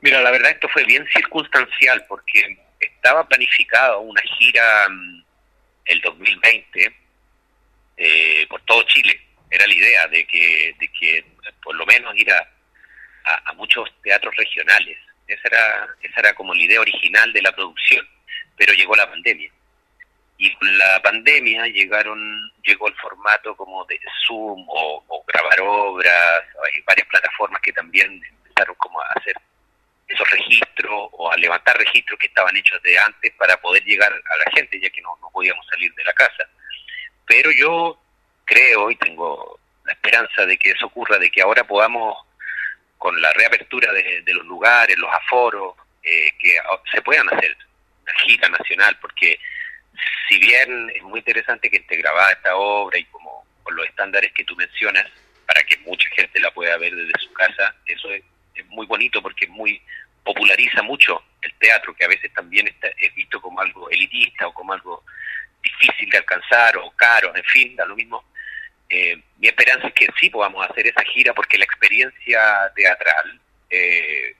Mira, 0.00 0.22
la 0.22 0.30
verdad 0.30 0.52
esto 0.52 0.68
fue 0.68 0.84
bien 0.84 1.04
circunstancial 1.12 2.04
porque 2.08 2.56
estaba 2.78 3.26
planificada 3.26 3.96
una 3.96 4.22
gira 4.38 4.88
mm, 4.88 5.24
el 5.86 6.00
2020 6.02 6.94
eh, 7.96 8.46
por 8.48 8.62
todo 8.62 8.84
Chile. 8.84 9.20
Era 9.50 9.66
la 9.66 9.74
idea 9.74 10.06
de 10.06 10.24
que, 10.24 10.72
de 10.78 10.88
que 10.92 11.24
por 11.60 11.74
lo 11.74 11.84
menos 11.84 12.16
ir 12.16 12.30
a, 12.30 12.48
a, 13.44 13.52
muchos 13.54 13.90
teatros 14.04 14.36
regionales. 14.36 14.98
Esa 15.26 15.48
era, 15.48 15.88
esa 16.00 16.20
era 16.20 16.34
como 16.34 16.54
la 16.54 16.62
idea 16.62 16.80
original 16.80 17.32
de 17.32 17.42
la 17.42 17.50
producción, 17.50 18.08
pero 18.56 18.72
llegó 18.72 18.94
la 18.94 19.10
pandemia 19.10 19.50
y 20.40 20.50
con 20.54 20.78
la 20.78 21.02
pandemia 21.02 21.66
llegaron 21.66 22.18
llegó 22.64 22.88
el 22.88 22.94
formato 22.94 23.54
como 23.56 23.84
de 23.84 24.00
Zoom 24.26 24.64
o, 24.68 25.24
grabar 25.26 25.60
obras 25.60 26.42
hay 26.64 26.80
varias 26.86 27.06
plataformas 27.08 27.60
que 27.60 27.72
también 27.74 28.22
empezaron 28.26 28.74
como 28.76 28.98
a 29.02 29.06
hacer 29.16 29.36
esos 30.08 30.28
registros 30.30 31.08
o 31.12 31.30
a 31.30 31.36
levantar 31.36 31.76
registros 31.76 32.18
que 32.18 32.26
estaban 32.26 32.56
hechos 32.56 32.82
de 32.82 32.98
antes 32.98 33.30
para 33.32 33.56
poder 33.58 33.84
llegar 33.84 34.10
a 34.10 34.36
la 34.38 34.50
gente, 34.56 34.80
ya 34.80 34.90
que 34.90 35.02
no, 35.02 35.16
no 35.20 35.30
podíamos 35.30 35.64
salir 35.66 35.94
de 35.94 36.02
la 36.02 36.12
casa. 36.14 36.48
Pero 37.26 37.52
yo 37.52 37.96
creo 38.44 38.90
y 38.90 38.96
tengo 38.96 39.60
la 39.84 39.92
esperanza 39.92 40.46
de 40.46 40.56
que 40.56 40.70
eso 40.70 40.86
ocurra, 40.86 41.18
de 41.18 41.30
que 41.30 41.42
ahora 41.42 41.62
podamos, 41.62 42.16
con 42.98 43.20
la 43.22 43.32
reapertura 43.34 43.92
de, 43.92 44.24
los 44.26 44.44
lugares, 44.46 44.98
los 44.98 45.12
aforos, 45.12 45.76
eh, 46.02 46.32
que 46.40 46.56
se 46.90 47.02
puedan 47.02 47.32
hacer 47.32 47.56
una 48.02 48.12
gira 48.14 48.48
nacional, 48.48 48.98
porque 49.00 49.38
si 50.30 50.38
bien 50.38 50.92
es 50.94 51.02
muy 51.02 51.18
interesante 51.18 51.68
que 51.68 51.78
esté 51.78 51.96
grabada 51.96 52.30
esta 52.30 52.56
obra 52.56 52.96
y 52.96 53.04
como 53.06 53.44
con 53.64 53.74
los 53.74 53.84
estándares 53.86 54.32
que 54.32 54.44
tú 54.44 54.54
mencionas, 54.54 55.04
para 55.44 55.62
que 55.64 55.76
mucha 55.78 56.08
gente 56.10 56.38
la 56.38 56.52
pueda 56.52 56.78
ver 56.78 56.94
desde 56.94 57.20
su 57.20 57.32
casa, 57.32 57.74
eso 57.86 58.10
es, 58.12 58.22
muy 58.68 58.86
bonito 58.86 59.22
porque 59.22 59.46
muy 59.48 59.80
populariza 60.22 60.82
mucho 60.82 61.24
el 61.40 61.52
teatro, 61.54 61.94
que 61.94 62.04
a 62.04 62.08
veces 62.08 62.32
también 62.34 62.68
está, 62.68 62.88
es 62.98 63.12
visto 63.14 63.40
como 63.40 63.58
algo 63.58 63.88
elitista 63.88 64.46
o 64.46 64.52
como 64.52 64.74
algo 64.74 65.02
difícil 65.62 66.10
de 66.10 66.18
alcanzar 66.18 66.76
o 66.76 66.90
caro, 66.90 67.34
en 67.34 67.44
fin, 67.44 67.74
da 67.74 67.86
lo 67.86 67.96
mismo. 67.96 68.22
Eh, 68.88 69.20
mi 69.38 69.48
esperanza 69.48 69.88
es 69.88 69.94
que 69.94 70.06
sí 70.20 70.28
podamos 70.28 70.68
hacer 70.68 70.86
esa 70.86 71.02
gira 71.04 71.32
porque 71.32 71.56
la 71.56 71.64
experiencia 71.64 72.70
teatral 72.76 73.40
eh, 73.70 74.36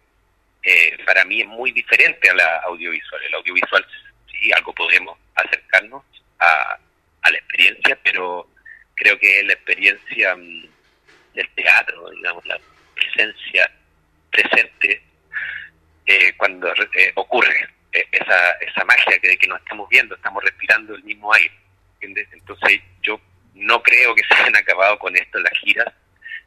eh, 0.62 0.98
para 1.06 1.24
mí 1.24 1.40
es 1.40 1.48
muy 1.48 1.72
diferente 1.72 2.28
a 2.28 2.34
la 2.34 2.58
audiovisual. 2.66 3.22
El 3.24 3.34
audiovisual 3.34 3.86
sí 4.30 4.52
algo 4.52 4.72
podemos 4.74 5.18
acercarnos 5.40 6.04
a, 6.38 6.78
la 7.30 7.36
experiencia, 7.36 7.98
pero 8.02 8.48
creo 8.94 9.18
que 9.18 9.40
es 9.40 9.46
la 9.46 9.52
experiencia 9.52 10.34
mm, 10.36 10.68
del 11.34 11.48
teatro, 11.54 12.10
digamos, 12.10 12.44
la 12.46 12.58
presencia 12.94 13.70
presente 14.30 15.02
cuando 16.36 16.72
ocurre 17.14 17.68
esa, 17.92 18.50
esa 18.60 18.84
magia 18.84 19.18
que, 19.18 19.46
nos 19.46 19.60
estamos 19.60 19.88
viendo, 19.88 20.14
estamos 20.14 20.42
respirando 20.42 20.94
el 20.94 21.04
mismo 21.04 21.32
aire. 21.32 21.54
Entonces 22.00 22.80
yo 23.02 23.20
no 23.54 23.82
creo 23.82 24.14
que 24.14 24.22
se 24.28 24.34
hayan 24.34 24.56
acabado 24.56 24.98
con 24.98 25.16
esto 25.16 25.38
las 25.38 25.52
giras, 25.58 25.92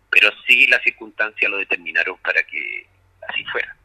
pero 0.09 0.29
sí 0.45 0.67
las 0.67 0.81
circunstancias 0.83 1.49
lo 1.49 1.57
determinaron 1.57 2.17
para 2.17 2.41
que 2.43 2.85
así 3.29 3.43
fuera, 3.45 3.75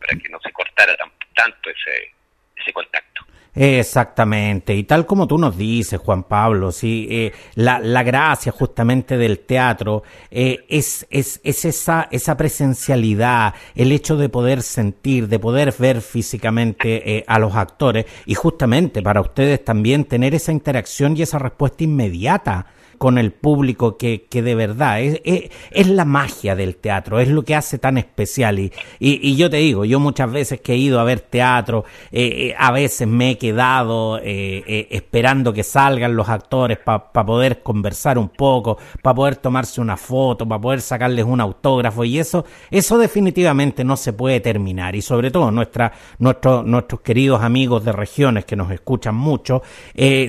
para 0.00 0.18
que 0.18 0.28
no 0.28 0.40
se 0.40 0.52
cortara 0.52 0.96
tanto 1.34 1.70
ese, 1.70 2.12
ese 2.56 2.72
contacto. 2.72 3.26
Exactamente, 3.54 4.74
y 4.74 4.84
tal 4.84 5.04
como 5.04 5.26
tú 5.26 5.36
nos 5.36 5.58
dices, 5.58 6.00
Juan 6.00 6.22
Pablo, 6.22 6.72
sí, 6.72 7.06
eh, 7.10 7.32
la, 7.54 7.80
la, 7.80 8.02
gracia 8.02 8.50
justamente 8.50 9.18
del 9.18 9.40
teatro 9.40 10.04
eh, 10.30 10.64
es, 10.70 11.06
es, 11.10 11.38
es 11.44 11.66
esa, 11.66 12.08
esa 12.10 12.34
presencialidad, 12.38 13.52
el 13.74 13.92
hecho 13.92 14.16
de 14.16 14.30
poder 14.30 14.62
sentir, 14.62 15.28
de 15.28 15.38
poder 15.38 15.74
ver 15.78 16.00
físicamente 16.00 17.18
eh, 17.18 17.24
a 17.26 17.38
los 17.38 17.54
actores 17.54 18.06
y 18.24 18.32
justamente 18.32 19.02
para 19.02 19.20
ustedes 19.20 19.62
también 19.62 20.06
tener 20.06 20.34
esa 20.34 20.52
interacción 20.52 21.14
y 21.14 21.20
esa 21.20 21.38
respuesta 21.38 21.84
inmediata 21.84 22.68
con 23.02 23.18
el 23.18 23.32
público 23.32 23.96
que, 23.96 24.26
que 24.30 24.42
de 24.42 24.54
verdad 24.54 25.00
es, 25.00 25.20
es, 25.24 25.88
la 25.88 26.04
magia 26.04 26.54
del 26.54 26.76
teatro, 26.76 27.18
es 27.18 27.26
lo 27.26 27.42
que 27.42 27.56
hace 27.56 27.76
tan 27.76 27.98
especial. 27.98 28.60
Y, 28.60 28.72
y, 29.00 29.34
yo 29.34 29.50
te 29.50 29.56
digo, 29.56 29.84
yo 29.84 29.98
muchas 29.98 30.30
veces 30.30 30.60
que 30.60 30.74
he 30.74 30.76
ido 30.76 31.00
a 31.00 31.02
ver 31.02 31.18
teatro, 31.18 31.84
eh, 32.12 32.50
eh, 32.50 32.54
a 32.56 32.70
veces 32.70 33.08
me 33.08 33.30
he 33.30 33.38
quedado 33.38 34.20
eh, 34.22 34.86
esperando 34.92 35.52
que 35.52 35.64
salgan 35.64 36.14
los 36.14 36.28
actores 36.28 36.78
para 36.78 37.10
poder 37.10 37.64
conversar 37.64 38.18
un 38.18 38.28
poco, 38.28 38.78
para 39.02 39.14
poder 39.16 39.34
tomarse 39.34 39.80
una 39.80 39.96
foto, 39.96 40.46
para 40.46 40.60
poder 40.60 40.80
sacarles 40.80 41.24
un 41.24 41.40
autógrafo 41.40 42.04
y 42.04 42.20
eso, 42.20 42.44
eso 42.70 42.98
definitivamente 42.98 43.82
no 43.82 43.96
se 43.96 44.12
puede 44.12 44.38
terminar. 44.38 44.94
Y 44.94 45.02
sobre 45.02 45.32
todo 45.32 45.50
nuestra, 45.50 45.92
nuestro, 46.20 46.62
nuestros 46.62 47.00
queridos 47.00 47.42
amigos 47.42 47.84
de 47.84 47.90
regiones 47.90 48.44
que 48.44 48.54
nos 48.54 48.70
escuchan 48.70 49.16
mucho, 49.16 49.60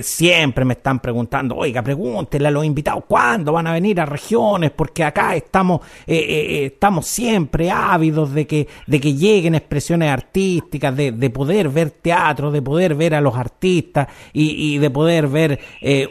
siempre 0.02 0.64
me 0.64 0.72
están 0.72 0.98
preguntando, 0.98 1.54
oiga, 1.54 1.80
pregúntele 1.80 2.48
a 2.48 2.50
los 2.50 2.63
invitados, 2.64 3.04
¿cuándo 3.06 3.52
van 3.52 3.66
a 3.66 3.72
venir 3.72 4.00
a 4.00 4.06
regiones? 4.06 4.70
Porque 4.70 5.04
acá 5.04 5.34
estamos, 5.36 5.80
eh, 6.06 6.16
eh, 6.16 6.24
eh, 6.28 6.66
estamos 6.66 7.06
siempre 7.06 7.70
ávidos 7.70 8.32
de 8.32 8.46
que, 8.46 8.68
de 8.86 9.00
que 9.00 9.14
lleguen 9.14 9.54
expresiones 9.54 10.10
artísticas, 10.10 10.96
de, 10.96 11.12
de 11.12 11.30
poder 11.30 11.68
ver 11.68 11.90
teatro, 11.90 12.50
de 12.50 12.62
poder 12.62 12.94
ver 12.94 13.14
a 13.14 13.20
los 13.20 13.36
artistas 13.36 14.08
y, 14.32 14.78
de 14.78 14.90
poder 14.90 15.28
ver 15.28 15.60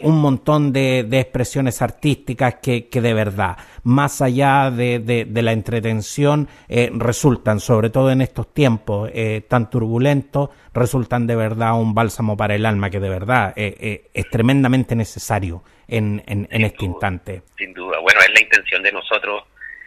un 0.01 0.19
montón 0.19 0.71
de, 0.71 1.03
de 1.03 1.19
expresiones 1.19 1.81
artísticas 1.81 2.55
que, 2.61 2.87
que, 2.87 3.01
de 3.01 3.13
verdad, 3.13 3.57
más 3.83 4.21
allá 4.21 4.71
de, 4.71 4.99
de, 4.99 5.41
la 5.41 5.51
entretención, 5.51 6.47
resultan, 6.69 7.59
sobre 7.59 7.89
todo 7.89 8.11
en 8.11 8.21
estos 8.21 8.53
tiempos 8.53 9.09
tan 9.47 9.69
turbulentos, 9.69 10.49
resultan 10.73 11.27
de 11.27 11.35
verdad 11.35 11.79
un 11.79 11.93
bálsamo 11.93 12.35
para 12.35 12.55
el 12.55 12.65
alma 12.65 12.89
que 12.89 12.99
de 12.99 13.09
verdad 13.09 13.53
es 13.55 14.29
tremendamente 14.29 14.95
necesario 14.95 15.63
en, 15.87 16.23
en, 16.27 16.63
este 16.63 16.85
instante. 16.85 17.43
Sin 17.57 17.73
duda. 17.73 17.99
Bueno, 17.99 18.19
es 18.21 18.33
la 18.33 18.41
intención 18.41 18.81
de 18.83 18.91
nosotros 18.91 19.43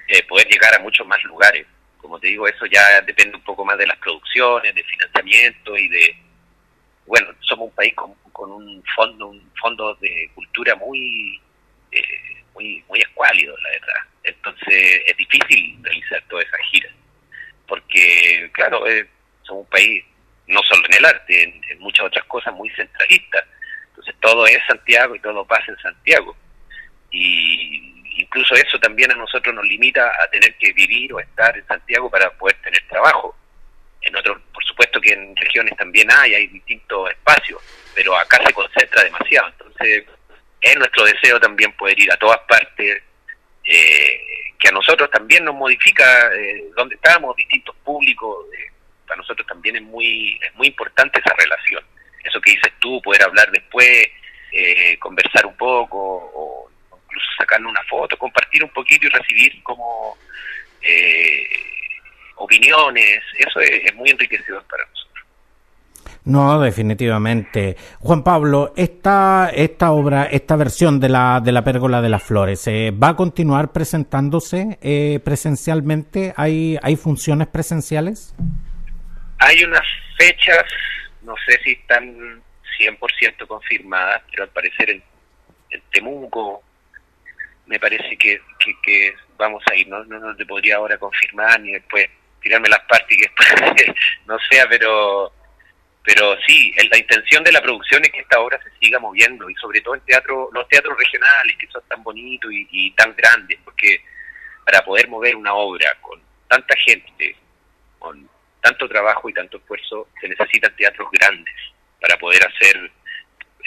eh, 0.08 0.22
poder 0.28 0.46
llegar 0.48 0.74
a 0.74 0.82
muchos 0.82 1.06
más 1.06 1.22
lugares. 1.24 1.66
Como 1.98 2.18
te 2.20 2.28
digo, 2.28 2.46
eso 2.46 2.66
ya 2.66 3.00
depende 3.04 3.36
un 3.36 3.42
poco 3.42 3.64
más 3.64 3.76
de 3.78 3.86
las 3.86 3.98
producciones, 3.98 4.74
de 4.74 4.84
financiamiento 4.84 5.76
y 5.76 5.88
de... 5.88 6.16
Bueno, 7.06 7.28
somos 7.40 7.68
un 7.68 7.74
país 7.74 7.94
con, 7.94 8.14
con 8.32 8.50
un 8.50 8.82
fondo 8.94 9.28
un 9.28 9.50
fondo 9.60 9.94
de 9.96 10.30
cultura 10.34 10.74
muy 10.74 11.40
eh, 11.92 12.02
muy 12.54 12.84
muy 12.88 13.00
escuálido, 13.00 13.54
la 13.58 13.70
verdad. 13.70 14.02
Entonces 14.24 15.02
es 15.06 15.16
difícil 15.16 15.78
realizar 15.82 16.22
todas 16.28 16.46
esas 16.46 16.60
giras. 16.70 16.92
Porque, 17.66 18.50
claro, 18.52 18.86
eh, 18.88 19.08
somos 19.42 19.64
un 19.64 19.70
país, 19.70 20.04
no 20.46 20.62
solo 20.62 20.82
en 20.88 20.94
el 20.94 21.04
arte, 21.04 21.42
en 21.42 21.78
muchas 21.80 22.06
otras 22.06 22.24
cosas, 22.26 22.54
muy 22.54 22.70
centralista 22.70 23.44
entonces 23.96 24.14
todo 24.20 24.46
es 24.46 24.58
Santiago 24.66 25.14
y 25.14 25.20
todo 25.20 25.44
pasa 25.46 25.64
en 25.68 25.78
Santiago. 25.78 26.36
Y 27.10 28.20
incluso 28.20 28.54
eso 28.54 28.78
también 28.78 29.10
a 29.10 29.14
nosotros 29.14 29.54
nos 29.54 29.64
limita 29.64 30.12
a 30.22 30.28
tener 30.28 30.54
que 30.56 30.72
vivir 30.74 31.14
o 31.14 31.20
estar 31.20 31.56
en 31.56 31.66
Santiago 31.66 32.10
para 32.10 32.30
poder 32.32 32.56
tener 32.62 32.86
trabajo. 32.88 33.34
En 34.02 34.14
otros, 34.14 34.38
por 34.52 34.62
supuesto 34.64 35.00
que 35.00 35.14
en 35.14 35.34
regiones 35.36 35.74
también 35.78 36.08
hay, 36.12 36.34
hay 36.34 36.46
distintos 36.48 37.10
espacios, 37.10 37.62
pero 37.94 38.14
acá 38.16 38.38
se 38.46 38.52
concentra 38.52 39.02
demasiado. 39.02 39.48
Entonces 39.48 40.04
es 40.60 40.76
nuestro 40.76 41.04
deseo 41.04 41.40
también 41.40 41.72
poder 41.72 41.98
ir 41.98 42.12
a 42.12 42.16
todas 42.18 42.40
partes, 42.40 43.02
eh, 43.64 44.20
que 44.58 44.68
a 44.68 44.72
nosotros 44.72 45.10
también 45.10 45.42
nos 45.44 45.54
modifica 45.54 46.04
eh, 46.34 46.66
donde 46.76 46.96
estamos, 46.96 47.34
distintos 47.34 47.74
públicos. 47.76 48.46
Eh, 48.58 48.75
para 49.06 49.18
nosotros 49.18 49.46
también 49.46 49.76
es 49.76 49.82
muy, 49.82 50.38
es 50.42 50.54
muy 50.54 50.68
importante 50.68 51.20
esa 51.20 51.34
relación 51.36 51.84
eso 52.26 52.40
que 52.40 52.52
dices 52.52 52.72
tú, 52.80 53.00
poder 53.02 53.22
hablar 53.22 53.50
después, 53.50 54.08
eh, 54.52 54.98
conversar 54.98 55.46
un 55.46 55.56
poco 55.56 55.98
o 55.98 56.70
incluso 57.04 57.26
sacarle 57.38 57.68
una 57.68 57.82
foto, 57.84 58.16
compartir 58.18 58.64
un 58.64 58.70
poquito 58.70 59.06
y 59.06 59.10
recibir 59.10 59.62
como 59.62 60.16
eh, 60.82 61.46
opiniones, 62.36 63.22
eso 63.38 63.60
es, 63.60 63.94
muy 63.94 64.10
enriquecedor 64.10 64.64
para 64.64 64.84
nosotros. 64.84 65.26
No, 66.24 66.60
definitivamente. 66.60 67.76
Juan 68.00 68.24
Pablo, 68.24 68.72
esta, 68.76 69.50
esta 69.54 69.92
obra, 69.92 70.24
esta 70.24 70.56
versión 70.56 70.98
de 70.98 71.08
la, 71.08 71.40
de 71.40 71.52
la 71.52 71.62
Pérgola 71.62 72.02
de 72.02 72.08
las 72.08 72.22
Flores, 72.22 72.66
eh, 72.66 72.90
¿va 72.90 73.10
a 73.10 73.16
continuar 73.16 73.72
presentándose 73.72 75.20
presencialmente? 75.24 76.34
¿Hay, 76.36 76.78
¿Hay 76.82 76.96
funciones 76.96 77.46
presenciales? 77.46 78.34
Hay 79.38 79.64
unas 79.64 79.86
fechas 80.18 80.64
no 81.26 81.34
sé 81.44 81.60
si 81.64 81.72
están 81.72 82.42
100% 82.78 83.46
confirmadas, 83.46 84.22
pero 84.30 84.44
al 84.44 84.50
parecer 84.50 84.90
en, 84.90 85.02
Temuco 85.90 86.62
me 87.66 87.78
parece 87.78 88.16
que, 88.16 88.40
que, 88.82 89.14
vamos 89.36 89.62
a 89.70 89.74
ir, 89.74 89.88
no, 89.88 90.04
no, 90.04 90.36
te 90.36 90.46
podría 90.46 90.76
ahora 90.76 90.96
confirmar 90.96 91.60
ni 91.60 91.72
después 91.72 92.08
tirarme 92.40 92.68
las 92.68 92.80
partes 92.82 93.18
y 93.18 93.20
que 93.20 93.94
no 94.26 94.38
sea, 94.48 94.66
pero 94.68 95.32
pero 96.04 96.36
sí, 96.46 96.72
la 96.88 96.98
intención 96.98 97.42
de 97.42 97.50
la 97.50 97.60
producción 97.60 98.04
es 98.04 98.12
que 98.12 98.20
esta 98.20 98.38
obra 98.38 98.62
se 98.62 98.70
siga 98.78 99.00
moviendo 99.00 99.50
y 99.50 99.54
sobre 99.56 99.80
todo 99.80 99.96
en 99.96 100.00
teatro, 100.02 100.48
los 100.52 100.68
teatros 100.68 100.96
regionales 100.96 101.56
que 101.58 101.66
son 101.66 101.82
tan 101.88 102.02
bonitos 102.04 102.52
y, 102.52 102.68
y 102.70 102.90
tan 102.92 103.12
grandes, 103.16 103.58
porque 103.64 104.00
para 104.64 104.84
poder 104.84 105.08
mover 105.08 105.34
una 105.34 105.52
obra 105.54 105.92
con 106.00 106.22
tanta 106.48 106.76
gente, 106.76 107.36
con 107.98 108.30
tanto 108.66 108.88
trabajo 108.88 109.28
y 109.28 109.32
tanto 109.32 109.58
esfuerzo, 109.58 110.08
se 110.20 110.28
necesitan 110.28 110.74
teatros 110.74 111.08
grandes 111.12 111.54
para 112.00 112.16
poder 112.16 112.44
hacer 112.44 112.90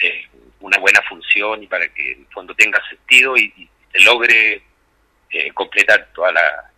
eh, 0.02 0.26
una 0.60 0.78
buena 0.78 1.00
función 1.08 1.62
y 1.62 1.66
para 1.66 1.88
que 1.88 2.12
el 2.12 2.26
fondo 2.26 2.54
tenga 2.54 2.78
sentido 2.88 3.36
y, 3.36 3.68
se 3.92 4.00
logre 4.04 4.62
eh, 5.30 5.50
completar 5.52 6.06
toda 6.14 6.30
la, 6.30 6.70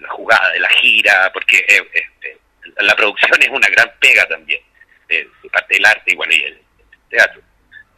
la, 0.00 0.08
jugada 0.08 0.50
de 0.52 0.60
la 0.60 0.68
gira, 0.70 1.30
porque 1.30 1.58
eh, 1.68 2.38
la 2.78 2.96
producción 2.96 3.42
es 3.42 3.50
una 3.50 3.68
gran 3.68 3.92
pega 4.00 4.24
también, 4.26 4.62
de, 5.08 5.28
parte 5.52 5.74
del 5.74 5.84
arte 5.84 6.12
igual 6.12 6.32
y 6.32 6.42
el 6.42 6.62
teatro. 7.10 7.42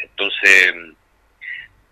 Entonces, 0.01 0.75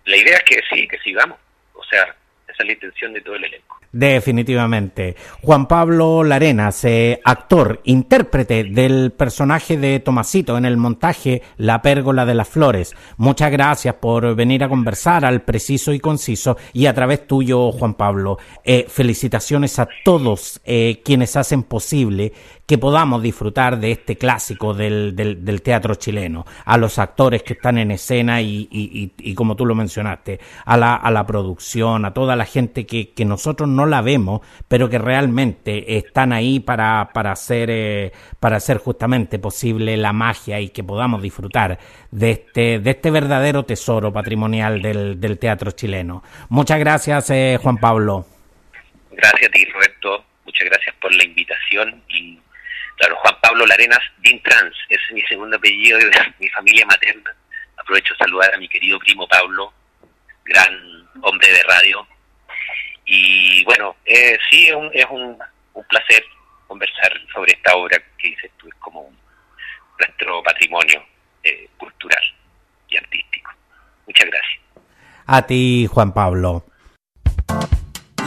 la 0.05 0.16
idea 0.16 0.38
es 0.38 0.42
que 0.42 0.61
sí, 0.68 0.88
que 0.88 0.98
sigamos, 0.98 1.38
o 1.74 1.85
sea, 1.85 2.03
esa 2.48 2.62
es 2.62 2.66
la 2.66 2.72
intención 2.72 3.12
de 3.12 3.20
todo 3.20 3.37
el 3.37 3.44
elenco. 3.44 3.78
Definitivamente. 3.90 5.16
Juan 5.42 5.66
Pablo 5.66 6.22
Larenas, 6.22 6.85
eh, 6.85 7.20
actor, 7.24 7.81
intérprete 7.85 8.64
del 8.64 9.12
personaje 9.12 9.79
de 9.79 10.01
Tomasito 10.01 10.59
en 10.59 10.66
el 10.66 10.77
montaje 10.77 11.40
La 11.57 11.81
Pérgola 11.81 12.27
de 12.27 12.35
las 12.35 12.48
Flores. 12.48 12.94
Muchas 13.16 13.51
gracias 13.51 13.94
por 13.94 14.35
venir 14.35 14.62
a 14.62 14.68
conversar 14.68 15.24
al 15.24 15.40
preciso 15.40 15.94
y 15.94 16.01
conciso 16.01 16.59
y 16.74 16.85
a 16.85 16.94
través 16.94 17.27
tuyo, 17.27 17.72
Juan 17.72 17.94
Pablo. 17.94 18.38
Eh, 18.62 18.85
felicitaciones 18.88 19.79
a 19.79 19.88
todos 20.05 20.61
eh, 20.64 21.01
quienes 21.03 21.37
hacen 21.37 21.62
posible 21.62 22.35
que 22.68 22.77
podamos 22.77 23.22
disfrutar 23.22 23.81
de 23.81 23.92
este 23.92 24.18
clásico 24.18 24.74
del, 24.74 25.16
del, 25.16 25.62
teatro 25.62 25.94
chileno, 25.94 26.44
a 26.66 26.77
los 26.77 26.98
actores 26.98 27.42
que 27.42 27.55
están 27.55 27.79
en 27.79 27.92
escena 27.92 28.42
y, 28.42 28.68
y, 28.70 29.35
como 29.35 29.57
tú 29.57 29.64
lo 29.64 29.74
mencionaste, 29.74 30.38
a 30.66 30.77
la, 30.77 30.94
a 30.94 31.11
la 31.11 31.24
producción, 31.24 32.05
a 32.05 32.12
toda 32.12 32.37
la 32.37 32.44
gente 32.44 32.85
que, 32.85 33.14
que 33.14 33.24
nosotros 33.24 33.70
no 33.70 33.78
la 33.87 34.03
vemos, 34.03 34.41
pero 34.69 34.88
que 34.88 34.99
realmente 34.99 35.97
están 35.97 36.33
ahí 36.33 36.61
para, 36.61 37.11
para, 37.12 37.33
hacer, 37.33 37.71
eh, 37.71 38.12
para 38.41 38.57
hacer 38.57 38.79
justamente 38.79 39.38
posible 39.38 39.97
la 39.97 40.12
magia 40.12 40.61
y 40.61 40.71
que 40.71 40.85
podamos 40.85 41.23
disfrutar 41.23 41.79
de 42.11 42.31
este, 42.31 42.79
de 42.79 42.91
este 42.91 43.11
verdadero 43.11 43.64
tesoro 43.64 44.12
patrimonial 44.12 44.83
del, 44.83 45.21
del 45.21 45.38
teatro 45.38 45.71
chileno. 45.73 46.23
Muchas 46.49 46.79
gracias, 46.79 47.31
eh, 47.31 47.59
Juan 47.62 47.79
Pablo. 47.79 48.27
Gracias 49.11 49.49
a 49.49 49.53
ti, 49.53 49.64
Roberto. 49.67 50.25
Muchas 50.45 50.67
gracias 50.67 50.95
por 51.01 51.14
la 51.14 51.25
invitación 51.25 52.03
y 52.09 52.38
Claro, 52.99 53.14
Juan 53.17 53.37
Pablo 53.41 53.64
Larenas 53.64 54.01
Dintrans, 54.19 54.77
ese 54.88 55.01
es 55.05 55.12
mi 55.12 55.23
segundo 55.23 55.57
apellido 55.57 55.99
de 55.99 56.11
mi 56.41 56.49
familia 56.49 56.85
materna. 56.85 57.33
Aprovecho 57.77 58.12
de 58.12 58.19
saludar 58.19 58.53
a 58.53 58.59
mi 58.59 58.69
querido 58.69 58.99
primo 58.99 59.27
Pablo, 59.29 59.73
gran 60.45 61.09
hombre 61.23 61.49
de 61.49 61.62
radio. 61.62 62.07
Y 63.09 63.64
bueno, 63.64 63.97
eh, 64.05 64.38
sí, 64.51 64.66
es, 64.68 64.75
un, 64.75 64.90
es 64.92 65.07
un, 65.11 65.37
placer 65.88 66.23
conversar 66.66 67.12
sobre 67.33 67.53
esta 67.53 67.75
obra 67.75 67.97
que 68.18 68.29
dices 68.29 68.51
tú, 68.59 68.68
es 68.68 68.75
como 68.75 69.11
nuestro 69.99 70.42
patrimonio 70.42 71.03
eh, 71.42 71.68
cultural 71.79 72.23
y 72.88 72.99
artístico. 72.99 73.51
Muchas 74.07 74.27
gracias. 74.27 74.62
A 75.27 75.42
ti, 75.47 75.88
Juan 75.90 76.12
Pablo. 76.12 76.66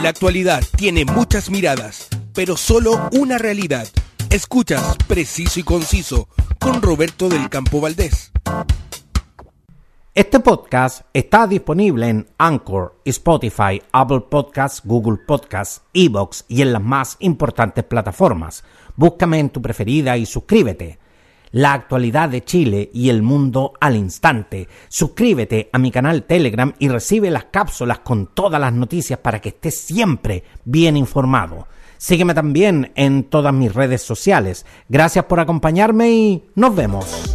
La 0.02 0.08
actualidad 0.08 0.62
tiene 0.76 1.04
muchas 1.04 1.50
miradas, 1.50 2.08
pero 2.34 2.56
solo 2.56 3.08
una 3.12 3.38
realidad 3.38 3.86
Escuchas 4.32 4.96
Preciso 5.06 5.60
y 5.60 5.62
Conciso 5.62 6.26
con 6.58 6.80
Roberto 6.80 7.28
del 7.28 7.50
Campo 7.50 7.82
Valdés. 7.82 8.32
Este 10.14 10.40
podcast 10.40 11.06
está 11.14 11.46
disponible 11.46 12.06
en 12.06 12.28
Anchor, 12.36 13.00
Spotify, 13.02 13.80
Apple 13.92 14.24
Podcasts, 14.30 14.82
Google 14.84 15.16
Podcasts, 15.26 15.84
Evox 15.94 16.44
y 16.48 16.60
en 16.60 16.74
las 16.74 16.82
más 16.82 17.16
importantes 17.20 17.82
plataformas. 17.84 18.62
Búscame 18.94 19.38
en 19.38 19.48
tu 19.48 19.62
preferida 19.62 20.18
y 20.18 20.26
suscríbete. 20.26 20.98
La 21.52 21.72
actualidad 21.72 22.28
de 22.28 22.44
Chile 22.44 22.90
y 22.92 23.08
el 23.08 23.22
mundo 23.22 23.72
al 23.80 23.96
instante. 23.96 24.68
Suscríbete 24.90 25.70
a 25.72 25.78
mi 25.78 25.90
canal 25.90 26.24
Telegram 26.24 26.74
y 26.78 26.90
recibe 26.90 27.30
las 27.30 27.46
cápsulas 27.46 28.00
con 28.00 28.34
todas 28.34 28.60
las 28.60 28.74
noticias 28.74 29.18
para 29.18 29.40
que 29.40 29.48
estés 29.48 29.80
siempre 29.80 30.44
bien 30.66 30.98
informado. 30.98 31.68
Sígueme 31.96 32.34
también 32.34 32.92
en 32.96 33.24
todas 33.24 33.54
mis 33.54 33.72
redes 33.72 34.02
sociales. 34.02 34.66
Gracias 34.90 35.24
por 35.24 35.40
acompañarme 35.40 36.10
y 36.10 36.50
nos 36.54 36.76
vemos 36.76 37.34